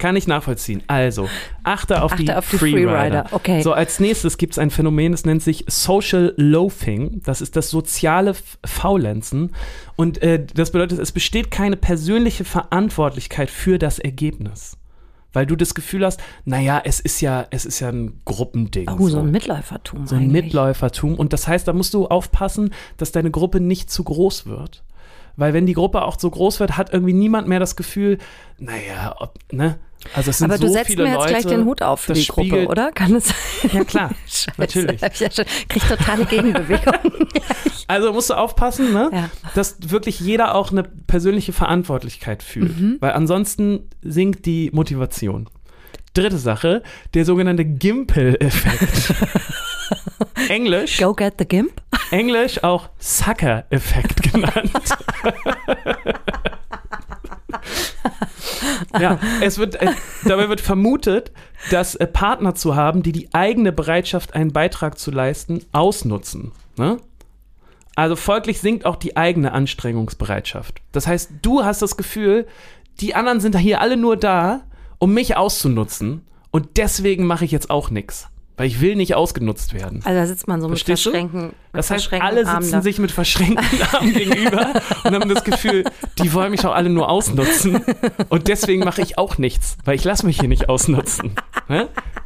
[0.00, 0.82] Kann ich nachvollziehen.
[0.86, 1.28] Also,
[1.62, 2.90] achte auf Achte die auf die Freerider.
[2.90, 3.60] Freerider, okay.
[3.60, 7.20] So, als nächstes gibt es ein Phänomen, das nennt sich Social Loafing.
[7.22, 9.54] Das ist das soziale Faulenzen.
[9.96, 14.78] Und äh, das bedeutet, es besteht keine persönliche Verantwortlichkeit für das Ergebnis.
[15.34, 18.88] Weil du das Gefühl hast, naja, es ist ja, es ist ja ein Gruppending.
[18.88, 20.06] Oh, so ein Mitläufertum.
[20.06, 20.44] so ein eigentlich.
[20.44, 21.14] Mitläufertum.
[21.14, 24.82] Und das heißt, da musst du aufpassen, dass deine Gruppe nicht zu groß wird.
[25.36, 28.18] Weil wenn die Gruppe auch so groß wird, hat irgendwie niemand mehr das Gefühl,
[28.58, 29.78] naja, ob, ne?
[30.14, 32.14] Also es sind Aber so du setzt mir jetzt Leute, gleich den Hut auf für
[32.14, 32.90] die Gruppe, spiegelt- oder?
[32.92, 33.36] Kann es sein?
[33.72, 35.02] Ja klar, Scheiße, natürlich.
[35.02, 36.94] ich ja schon, krieg totale Gegenbewegung.
[37.86, 39.10] Also musst du aufpassen, ne?
[39.12, 39.30] Ja.
[39.56, 42.78] dass wirklich jeder auch eine persönliche Verantwortlichkeit fühlt.
[42.78, 42.96] Mhm.
[43.00, 45.48] Weil ansonsten sinkt die Motivation.
[46.14, 49.12] Dritte Sache, der sogenannte Gimpel-Effekt.
[50.48, 51.72] Englisch, Go get the Gimp.
[52.10, 54.72] Englisch auch Sucker-Effekt genannt.
[58.98, 59.92] ja, es wird, äh,
[60.24, 61.32] dabei wird vermutet,
[61.70, 66.52] dass äh, Partner zu haben, die die eigene Bereitschaft, einen Beitrag zu leisten, ausnutzen.
[66.76, 66.98] Ne?
[67.96, 70.80] Also folglich sinkt auch die eigene Anstrengungsbereitschaft.
[70.92, 72.46] Das heißt, du hast das Gefühl,
[73.00, 74.62] die anderen sind hier alle nur da,
[74.98, 78.28] um mich auszunutzen und deswegen mache ich jetzt auch nichts.
[78.60, 80.02] Weil ich will nicht ausgenutzt werden.
[80.04, 81.12] Also da sitzt man so mit Verstehst du?
[81.12, 82.82] verschränkten, mit Das heißt, alle Armen sitzen da.
[82.82, 85.84] sich mit verschränkten Armen gegenüber und haben das Gefühl,
[86.18, 87.82] die wollen mich doch alle nur ausnutzen.
[88.28, 91.32] Und deswegen mache ich auch nichts, weil ich lasse mich hier nicht ausnutzen.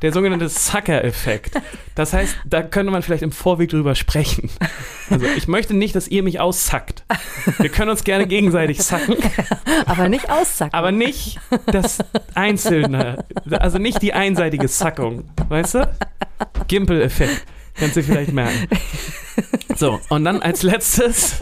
[0.02, 1.54] Der sogenannte Sucker-Effekt.
[1.94, 4.50] Das heißt, da könnte man vielleicht im Vorweg drüber sprechen.
[5.10, 7.04] Also ich möchte nicht, dass ihr mich aussackt.
[7.58, 9.14] Wir können uns gerne gegenseitig sacken,
[9.86, 10.74] Aber nicht aussacken.
[10.74, 11.98] aber nicht das
[12.34, 13.24] Einzelne.
[13.52, 15.28] Also nicht die einseitige Sackung.
[15.48, 15.88] Weißt du?
[16.68, 17.44] Gimpel-Effekt.
[17.76, 18.68] Kannst du vielleicht merken.
[19.76, 21.40] So, und dann als letztes,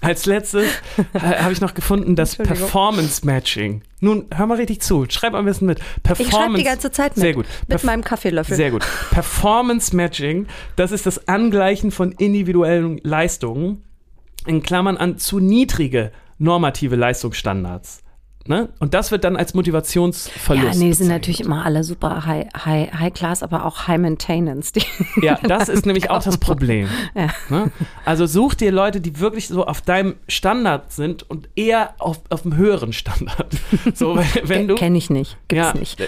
[0.00, 0.64] als letztes
[1.12, 2.36] äh, habe ich noch gefunden, das.
[2.36, 3.82] Performance Matching.
[4.00, 5.04] Nun, hör mal richtig zu.
[5.10, 5.80] Schreib am besten mit.
[6.02, 7.20] Performance, ich schreibe die ganze Zeit mit.
[7.20, 7.44] Sehr gut.
[7.68, 8.56] Mit Perf- meinem Kaffeelöffel.
[8.56, 8.86] Sehr gut.
[9.10, 10.46] Performance Matching,
[10.76, 13.84] das ist das Angleichen von individuellen Leistungen,
[14.46, 18.02] in Klammern an zu niedrige normative Leistungsstandards.
[18.46, 18.70] Ne?
[18.78, 20.64] Und das wird dann als Motivationsverlust.
[20.64, 21.08] Ja, nee, die sind bezeichnet.
[21.10, 24.72] natürlich immer alle super high, high, high class, aber auch high maintenance.
[25.22, 26.88] Ja, das ist nämlich auch das Problem.
[27.14, 27.28] Ja.
[27.50, 27.70] Ne?
[28.04, 32.44] Also such dir Leute, die wirklich so auf deinem Standard sind und eher auf, auf
[32.44, 33.48] einem höheren Standard.
[33.94, 34.74] So, wenn, du.
[34.76, 35.36] Kenne ich nicht.
[35.48, 36.00] Gibt's ja, nicht.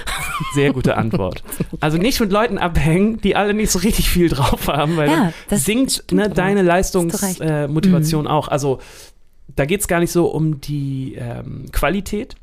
[0.55, 1.43] sehr gute Antwort.
[1.81, 5.33] Also nicht mit Leuten abhängen, die alle nicht so richtig viel drauf haben, weil Ja,
[5.51, 6.63] sinkt ne, deine.
[6.63, 6.69] Mhm.
[6.69, 8.49] Leistungsmotivation äh, Motivation auch.
[8.49, 8.79] Also
[9.49, 12.37] da geht es gar nicht so um die ähm, Qualität,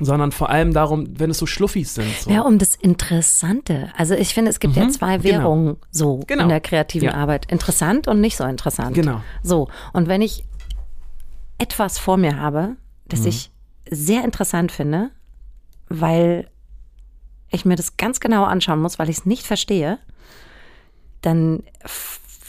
[0.00, 2.12] sondern vor allem darum, wenn es so Schluffis sind.
[2.18, 2.30] So.
[2.30, 3.92] Ja, um das Interessante.
[3.96, 5.38] Also ich finde, es gibt ja Mhm, zwei genau.
[5.38, 6.42] Währungen so Genau.
[6.44, 7.14] in der kreativen Ja.
[7.14, 7.50] Arbeit.
[7.52, 8.94] Interessant und nicht so interessant.
[8.94, 9.20] Genau.
[9.44, 10.44] So, und wenn ich
[11.58, 13.26] etwas vor mir habe, das Mhm.
[13.28, 13.50] ich
[13.88, 15.10] sehr interessant finde,
[15.88, 16.48] weil
[17.50, 19.98] ich mir das ganz genau anschauen muss, weil ich es nicht verstehe,
[21.20, 21.62] dann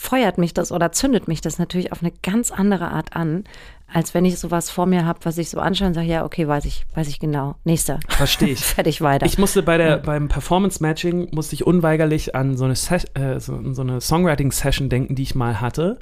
[0.06, 3.44] feuert mich das oder zündet mich das natürlich auf eine ganz andere Art an,
[3.92, 6.48] als wenn ich sowas vor mir habe, was ich so anschaue und sage, ja, okay,
[6.48, 7.56] weiß ich, weiß ich genau.
[7.64, 8.00] Nächster.
[8.08, 8.60] Verstehe ich.
[8.64, 9.26] Fertig weiter.
[9.26, 13.60] Ich musste bei der, beim Performance-Matching musste ich unweigerlich an so eine, Ses äh, so,
[13.74, 15.98] so eine Songwriting-Session denken, die ich mal hatte,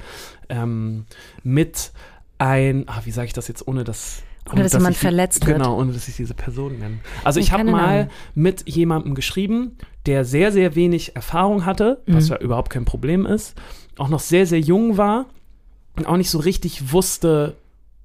[0.50, 1.06] ähm,
[1.44, 1.92] mit
[2.38, 5.58] ein, ah, wie sage ich das jetzt, ohne dass ohne dass jemand verletzt wird.
[5.58, 7.00] Genau, ohne dass ich diese Person nenne.
[7.24, 8.12] Also ich habe mal Namen.
[8.36, 12.32] mit jemandem geschrieben, der sehr, sehr wenig Erfahrung hatte, was mhm.
[12.32, 13.56] ja überhaupt kein Problem ist,
[13.98, 15.28] auch noch sehr, sehr jung war
[15.96, 17.56] und auch nicht so richtig wusste,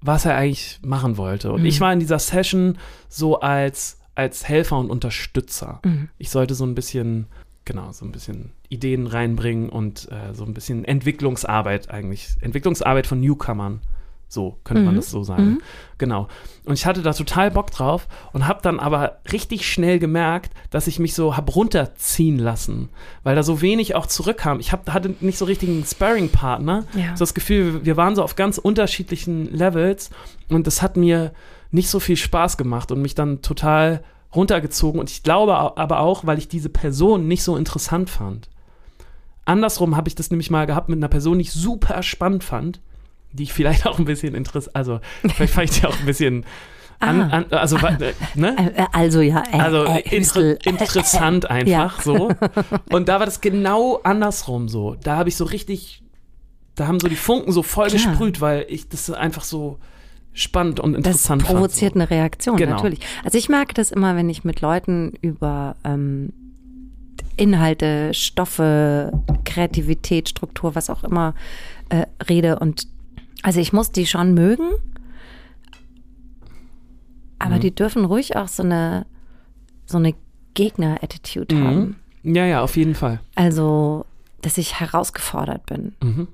[0.01, 1.53] was er eigentlich machen wollte.
[1.53, 1.66] Und mhm.
[1.66, 2.78] ich war in dieser Session
[3.09, 5.80] so als, als Helfer und Unterstützer.
[5.84, 6.09] Mhm.
[6.18, 7.26] Ich sollte so ein bisschen,
[7.64, 13.20] genau, so ein bisschen Ideen reinbringen und äh, so ein bisschen Entwicklungsarbeit eigentlich, Entwicklungsarbeit von
[13.20, 13.80] Newcomern
[14.29, 14.87] so könnte mhm.
[14.87, 15.45] man das so sagen.
[15.45, 15.62] Mhm.
[15.97, 16.29] Genau.
[16.66, 20.87] Und ich hatte da total Bock drauf und habe dann aber richtig schnell gemerkt, dass
[20.87, 22.91] ich mich so hab runterziehen lassen,
[23.22, 24.61] weil da so wenig auch zurückkam.
[24.61, 26.85] Ich hab, hatte nicht so richtigen Sparring-Partner.
[26.95, 27.16] Ja.
[27.16, 30.11] So das Gefühl, wir waren so auf ganz unterschiedlichen Levels
[30.51, 31.33] und das hat mir
[31.70, 34.05] nicht so viel Spaß gemacht und mich dann total
[34.35, 35.01] runtergezogen.
[35.01, 38.51] Und ich glaube aber auch, weil ich diese Person nicht so interessant fand.
[39.47, 42.81] Andersrum habe ich das nämlich mal gehabt mit einer Person, die ich super spannend fand
[43.33, 45.01] die ich vielleicht auch ein bisschen interessant, also
[45.35, 46.45] vielleicht fand ich die auch ein bisschen
[47.01, 47.37] an, ah.
[47.37, 47.97] an, also, ah.
[48.35, 48.74] ne?
[48.76, 52.03] Äh, also ja, äh, also äh, inter, interessant äh, einfach ja.
[52.03, 52.31] so.
[52.91, 54.97] Und da war das genau andersrum so.
[55.03, 56.03] Da habe ich so richtig,
[56.74, 58.11] da haben so die Funken so voll Klar.
[58.11, 59.79] gesprüht, weil ich das einfach so
[60.33, 62.14] spannend und interessant Das provoziert fand, so.
[62.14, 62.76] eine Reaktion, genau.
[62.76, 63.01] natürlich.
[63.24, 66.33] Also ich merke das immer, wenn ich mit Leuten über ähm,
[67.37, 69.12] Inhalte, Stoffe,
[69.45, 71.35] Kreativität, Struktur, was auch immer
[71.89, 72.87] äh, rede und
[73.43, 74.70] also ich muss die schon mögen,
[77.39, 77.61] aber mhm.
[77.61, 79.07] die dürfen ruhig auch so eine,
[79.86, 80.14] so eine
[80.55, 81.66] Gegner-Attitude mhm.
[81.66, 81.97] haben.
[82.22, 83.20] Ja, ja, auf jeden Fall.
[83.34, 84.05] Also,
[84.43, 85.95] dass ich herausgefordert bin.
[86.03, 86.28] Mhm.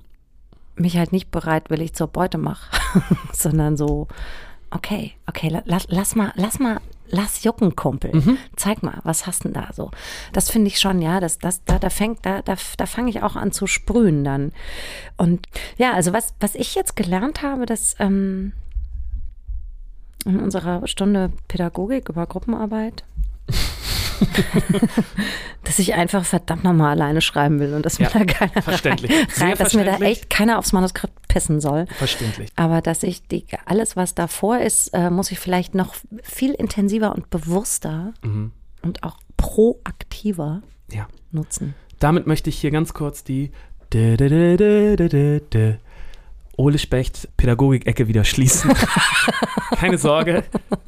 [0.77, 2.71] Mich halt nicht bereitwillig zur Beute mache,
[3.33, 4.09] sondern so,
[4.71, 8.15] okay, okay, lass, lass mal, lass mal lass jucken, Kumpel.
[8.15, 8.39] Mhm.
[8.57, 9.91] Zeig mal, was hast du denn da so?
[10.33, 13.23] Das finde ich schon, ja, das, das, da, da fängt, da, da, da fange ich
[13.23, 14.53] auch an zu sprühen dann.
[15.17, 15.47] Und
[15.77, 18.53] ja, also was, was ich jetzt gelernt habe, dass ähm,
[20.25, 23.05] in unserer Stunde Pädagogik über Gruppenarbeit,
[25.65, 29.11] dass ich einfach verdammt nochmal alleine schreiben will und dass ja, mir da keiner verständlich.
[29.41, 31.87] Rein, dass mir da echt keiner aufs Manuskript pissen soll.
[31.99, 32.51] Verständlich.
[32.57, 37.15] Aber dass ich die, alles, was davor ist, äh, muss ich vielleicht noch viel intensiver
[37.15, 38.53] und bewusster mhm.
[38.83, 40.63] und auch proaktiver
[40.93, 41.09] ja.
[41.31, 41.75] nutzen.
[41.99, 43.53] Damit möchte ich hier ganz kurz die
[46.57, 48.73] Ole Specht Pädagogik-Ecke wieder schließen.
[49.77, 50.45] Keine Sorge,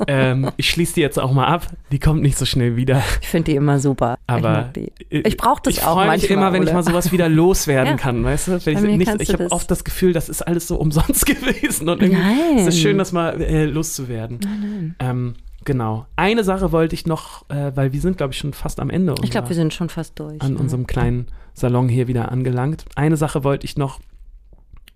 [0.06, 1.66] ähm, ich schließe die jetzt auch mal ab.
[1.92, 3.02] Die kommt nicht so schnell wieder.
[3.20, 4.16] Ich finde die immer super.
[4.26, 6.16] Aber ich, ich brauche das ich auch manchmal.
[6.16, 7.96] Ich freue mich immer, wenn ich mal sowas wieder loswerden ja.
[7.96, 8.56] kann, weißt du?
[8.56, 12.58] Ich, ich habe oft das Gefühl, das ist alles so umsonst gewesen und irgendwie nein.
[12.58, 14.38] ist es schön, das mal äh, loszuwerden.
[14.42, 15.10] Nein, nein.
[15.10, 15.34] Ähm,
[15.66, 16.06] Genau.
[16.14, 19.16] Eine Sache wollte ich noch, äh, weil wir sind, glaube ich, schon fast am Ende.
[19.24, 20.40] Ich glaube, wir sind schon fast durch.
[20.40, 20.60] An ja.
[20.60, 22.84] unserem kleinen Salon hier wieder angelangt.
[22.94, 23.98] Eine Sache wollte ich noch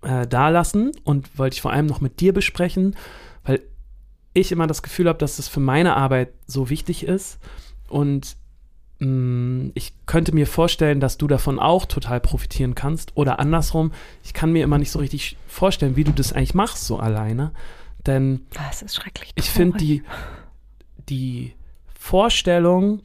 [0.01, 2.95] äh, da lassen und wollte ich vor allem noch mit dir besprechen,
[3.43, 3.61] weil
[4.33, 7.39] ich immer das Gefühl habe, dass das für meine Arbeit so wichtig ist.
[7.87, 8.37] Und
[8.99, 13.15] mh, mm, ich könnte mir vorstellen, dass du davon auch total profitieren kannst.
[13.15, 13.91] Oder andersrum,
[14.23, 17.51] ich kann mir immer nicht so richtig vorstellen, wie du das eigentlich machst so alleine,
[18.05, 19.31] denn das ist schrecklich.
[19.35, 20.03] Ich finde die
[21.09, 21.53] die
[21.93, 23.01] Vorstellung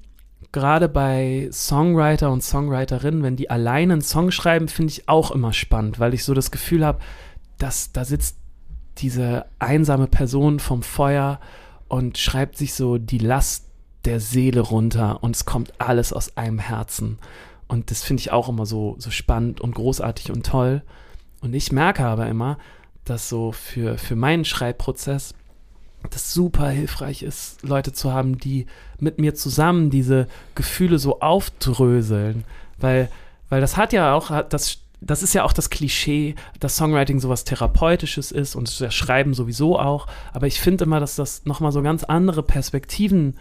[0.56, 5.52] gerade bei Songwriter und Songwriterinnen, wenn die alleine einen Song schreiben, finde ich auch immer
[5.52, 6.98] spannend, weil ich so das Gefühl habe,
[7.58, 8.38] dass da sitzt
[8.96, 11.40] diese einsame Person vom Feuer
[11.88, 13.66] und schreibt sich so die Last
[14.06, 17.18] der Seele runter und es kommt alles aus einem Herzen.
[17.68, 20.80] Und das finde ich auch immer so, so spannend und großartig und toll.
[21.42, 22.56] Und ich merke aber immer,
[23.04, 25.34] dass so für, für meinen Schreibprozess
[26.10, 28.66] das super hilfreich ist, Leute zu haben, die
[28.98, 32.44] mit mir zusammen diese Gefühle so aufdröseln.
[32.78, 33.10] Weil,
[33.48, 37.44] weil das hat ja auch, das, das ist ja auch das Klischee, dass Songwriting sowas
[37.44, 40.06] Therapeutisches ist und das Schreiben sowieso auch.
[40.32, 43.36] Aber ich finde immer, dass das nochmal so ganz andere Perspektiven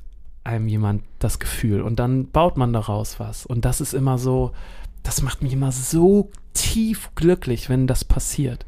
[0.44, 3.46] einem jemand das Gefühl und dann baut man daraus was.
[3.46, 4.52] Und das ist immer so,
[5.02, 8.66] das macht mich immer so tief glücklich, wenn das passiert.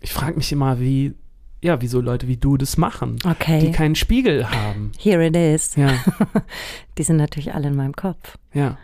[0.00, 1.14] Ich frage mich immer, wie
[1.60, 3.60] ja, wie so Leute wie du das machen, okay.
[3.60, 4.92] die keinen Spiegel haben.
[4.98, 5.74] Here it is.
[5.76, 5.92] Ja.
[6.98, 8.38] die sind natürlich alle in meinem Kopf.
[8.52, 8.78] Ja.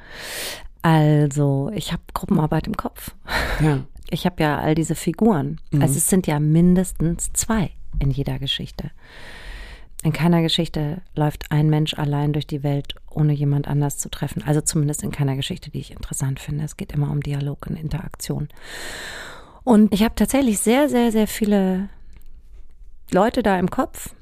[0.82, 3.14] Also, ich habe Gruppenarbeit im Kopf.
[3.62, 3.84] Ja.
[4.10, 5.60] Ich habe ja all diese Figuren.
[5.70, 5.82] Mhm.
[5.82, 7.70] Also es sind ja mindestens zwei
[8.00, 8.90] in jeder Geschichte.
[10.02, 14.42] In keiner Geschichte läuft ein Mensch allein durch die Welt, ohne jemand anders zu treffen.
[14.44, 16.64] Also zumindest in keiner Geschichte, die ich interessant finde.
[16.64, 18.48] Es geht immer um Dialog und Interaktion.
[19.62, 21.88] Und ich habe tatsächlich sehr, sehr, sehr viele
[23.14, 24.12] Leute da im Kopf,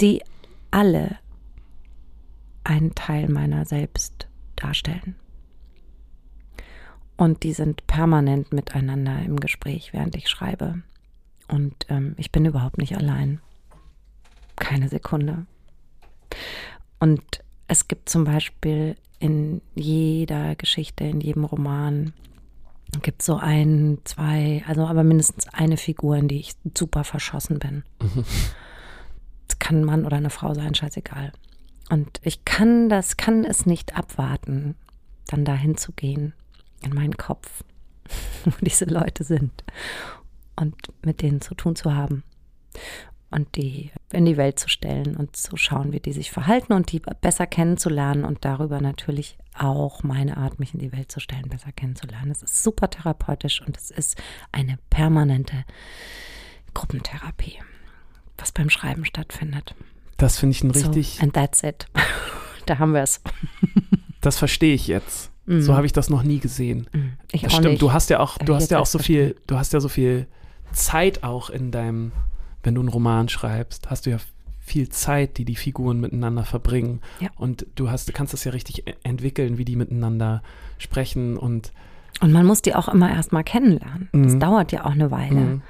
[0.00, 0.22] die
[0.70, 1.18] alle
[2.64, 5.14] einen Teil meiner selbst darstellen.
[7.18, 10.80] Und die sind permanent miteinander im Gespräch, während ich schreibe.
[11.48, 13.42] Und ähm, ich bin überhaupt nicht allein.
[14.56, 15.44] Keine Sekunde.
[16.98, 22.14] Und es gibt zum Beispiel in jeder Geschichte, in jedem Roman,
[23.02, 27.84] gibt so ein, zwei, also aber mindestens eine Figur, in die ich super verschossen bin.
[28.02, 28.24] Mhm.
[29.48, 31.32] Es kann ein Mann oder eine Frau sein, scheißegal.
[31.90, 34.76] Und ich kann das, kann es nicht abwarten,
[35.26, 36.34] dann dahin zu gehen,
[36.82, 37.64] in meinen Kopf,
[38.44, 39.64] wo diese Leute sind
[40.56, 42.22] und mit denen zu tun zu haben
[43.30, 46.92] und die in die Welt zu stellen und zu schauen, wie die sich verhalten und
[46.92, 51.48] die besser kennenzulernen und darüber natürlich auch meine Art, mich in die Welt zu stellen,
[51.48, 52.30] besser kennenzulernen.
[52.30, 54.16] Es ist super therapeutisch und es ist
[54.52, 55.64] eine permanente
[56.74, 57.58] Gruppentherapie,
[58.38, 59.74] was beim Schreiben stattfindet.
[60.16, 61.16] Das finde ich ein richtig.
[61.16, 61.86] So, and that's it.
[62.66, 63.20] da haben wir es.
[64.20, 65.30] das verstehe ich jetzt.
[65.46, 65.60] Mm.
[65.60, 66.88] So habe ich das noch nie gesehen.
[66.92, 66.98] Mm.
[67.32, 67.68] Ich das stimmt.
[67.68, 67.82] Nicht.
[67.82, 70.26] Du hast ja auch, du hast ja auch so viel, du hast ja so viel
[70.72, 72.12] Zeit auch in deinem
[72.62, 74.18] wenn du einen Roman schreibst, hast du ja
[74.70, 77.00] viel Zeit, die die Figuren miteinander verbringen.
[77.18, 77.28] Ja.
[77.36, 80.42] Und du hast, kannst das ja richtig e-, entwickeln, wie die miteinander
[80.78, 81.72] sprechen und
[82.20, 84.10] und man muss die auch immer erstmal kennenlernen.
[84.12, 84.24] Mhm.
[84.24, 85.40] Das dauert ja auch eine Weile.
[85.40, 85.62] Mhm.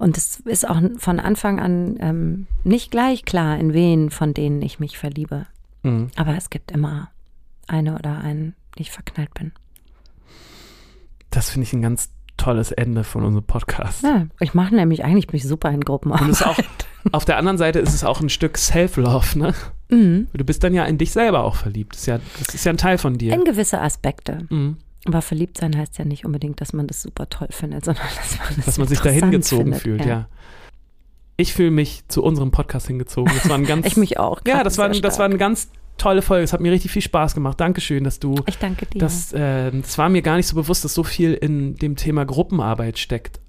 [0.00, 4.62] Und es ist auch von Anfang an ähm, nicht gleich klar, in wen von denen
[4.62, 5.46] ich mich verliebe.
[5.84, 6.08] Mhm.
[6.16, 7.10] Aber es gibt immer
[7.68, 9.52] eine oder einen, die ich verknallt bin.
[11.30, 14.02] Das finde ich ein ganz tolles Ende von unserem Podcast.
[14.02, 16.10] Ja, ich mache nämlich eigentlich bin ich super in Gruppen.
[16.10, 16.58] Und auch,
[17.10, 19.54] auf der anderen Seite ist es auch ein Stück Self-Love, ne?
[19.90, 20.28] Mhm.
[20.32, 21.94] Du bist dann ja in dich selber auch verliebt.
[21.94, 23.34] Das ist ja, das ist ja ein Teil von dir.
[23.34, 24.46] In gewisse Aspekte.
[24.48, 24.76] Mhm.
[25.04, 28.38] Aber verliebt sein heißt ja nicht unbedingt, dass man das super toll findet, sondern dass
[28.38, 30.06] man, das dass man sich dahin gezogen fühlt, ja.
[30.06, 30.28] ja.
[31.36, 33.32] Ich fühle mich zu unserem Podcast hingezogen.
[33.34, 34.40] Das war ein ganz, ich mich auch.
[34.46, 36.44] Ja, das war, das war ein ganz tolle Folge.
[36.44, 37.60] Es hat mir richtig viel Spaß gemacht.
[37.60, 38.36] Dankeschön, dass du.
[38.46, 38.98] Ich danke dir.
[38.98, 42.24] Das, äh, das war mir gar nicht so bewusst, dass so viel in dem Thema
[42.24, 43.40] Gruppenarbeit steckt.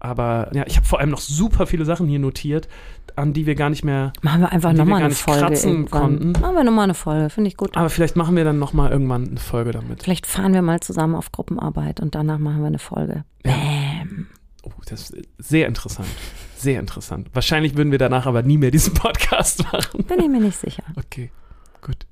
[0.00, 2.68] Aber ja, ich habe vor allem noch super viele Sachen hier notiert,
[3.16, 4.12] an die wir gar nicht mehr.
[4.22, 5.40] Machen wir einfach nochmal eine Folge.
[5.40, 6.32] Kratzen konnten.
[6.32, 7.76] Machen wir nochmal eine Folge, finde ich gut.
[7.76, 10.02] Aber vielleicht machen wir dann nochmal irgendwann eine Folge damit.
[10.02, 13.24] Vielleicht fahren wir mal zusammen auf Gruppenarbeit und danach machen wir eine Folge.
[13.44, 13.52] Ja.
[13.52, 14.26] Bam.
[14.62, 16.08] Oh, das ist sehr interessant.
[16.56, 17.28] Sehr interessant.
[17.32, 20.04] Wahrscheinlich würden wir danach aber nie mehr diesen Podcast machen.
[20.04, 20.82] Bin ich mir nicht sicher.
[20.96, 21.30] Okay.
[21.80, 22.06] Gut.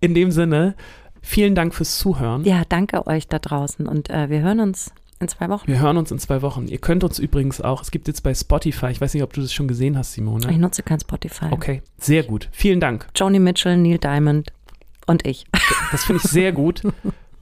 [0.00, 0.74] In dem Sinne,
[1.22, 2.44] vielen Dank fürs Zuhören.
[2.44, 5.66] Ja, danke euch da draußen und äh, wir hören uns in zwei Wochen.
[5.66, 6.66] Wir hören uns in zwei Wochen.
[6.66, 9.42] Ihr könnt uns übrigens auch, es gibt jetzt bei Spotify, ich weiß nicht, ob du
[9.42, 10.50] das schon gesehen hast, Simone.
[10.50, 11.46] Ich nutze kein Spotify.
[11.50, 12.48] Okay, sehr gut.
[12.52, 13.06] Vielen Dank.
[13.14, 14.50] Joni Mitchell, Neil Diamond
[15.06, 15.44] und ich.
[15.92, 16.82] Das finde ich sehr gut.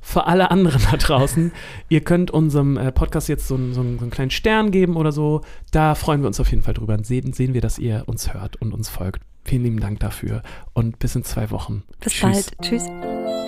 [0.01, 1.53] Für alle anderen da draußen,
[1.91, 5.43] ihr könnt unserem äh, Podcast jetzt so, einen, so einen kleinen Stern geben oder so.
[5.71, 6.97] Da freuen wir uns auf jeden Fall drüber.
[7.05, 9.21] Sehen, sehen wir, dass ihr uns hört und uns folgt.
[9.45, 11.83] Vielen lieben Dank dafür und bis in zwei Wochen.
[12.01, 12.23] Bis Tschüss.
[12.23, 12.53] bald.
[12.63, 13.48] Tschüss.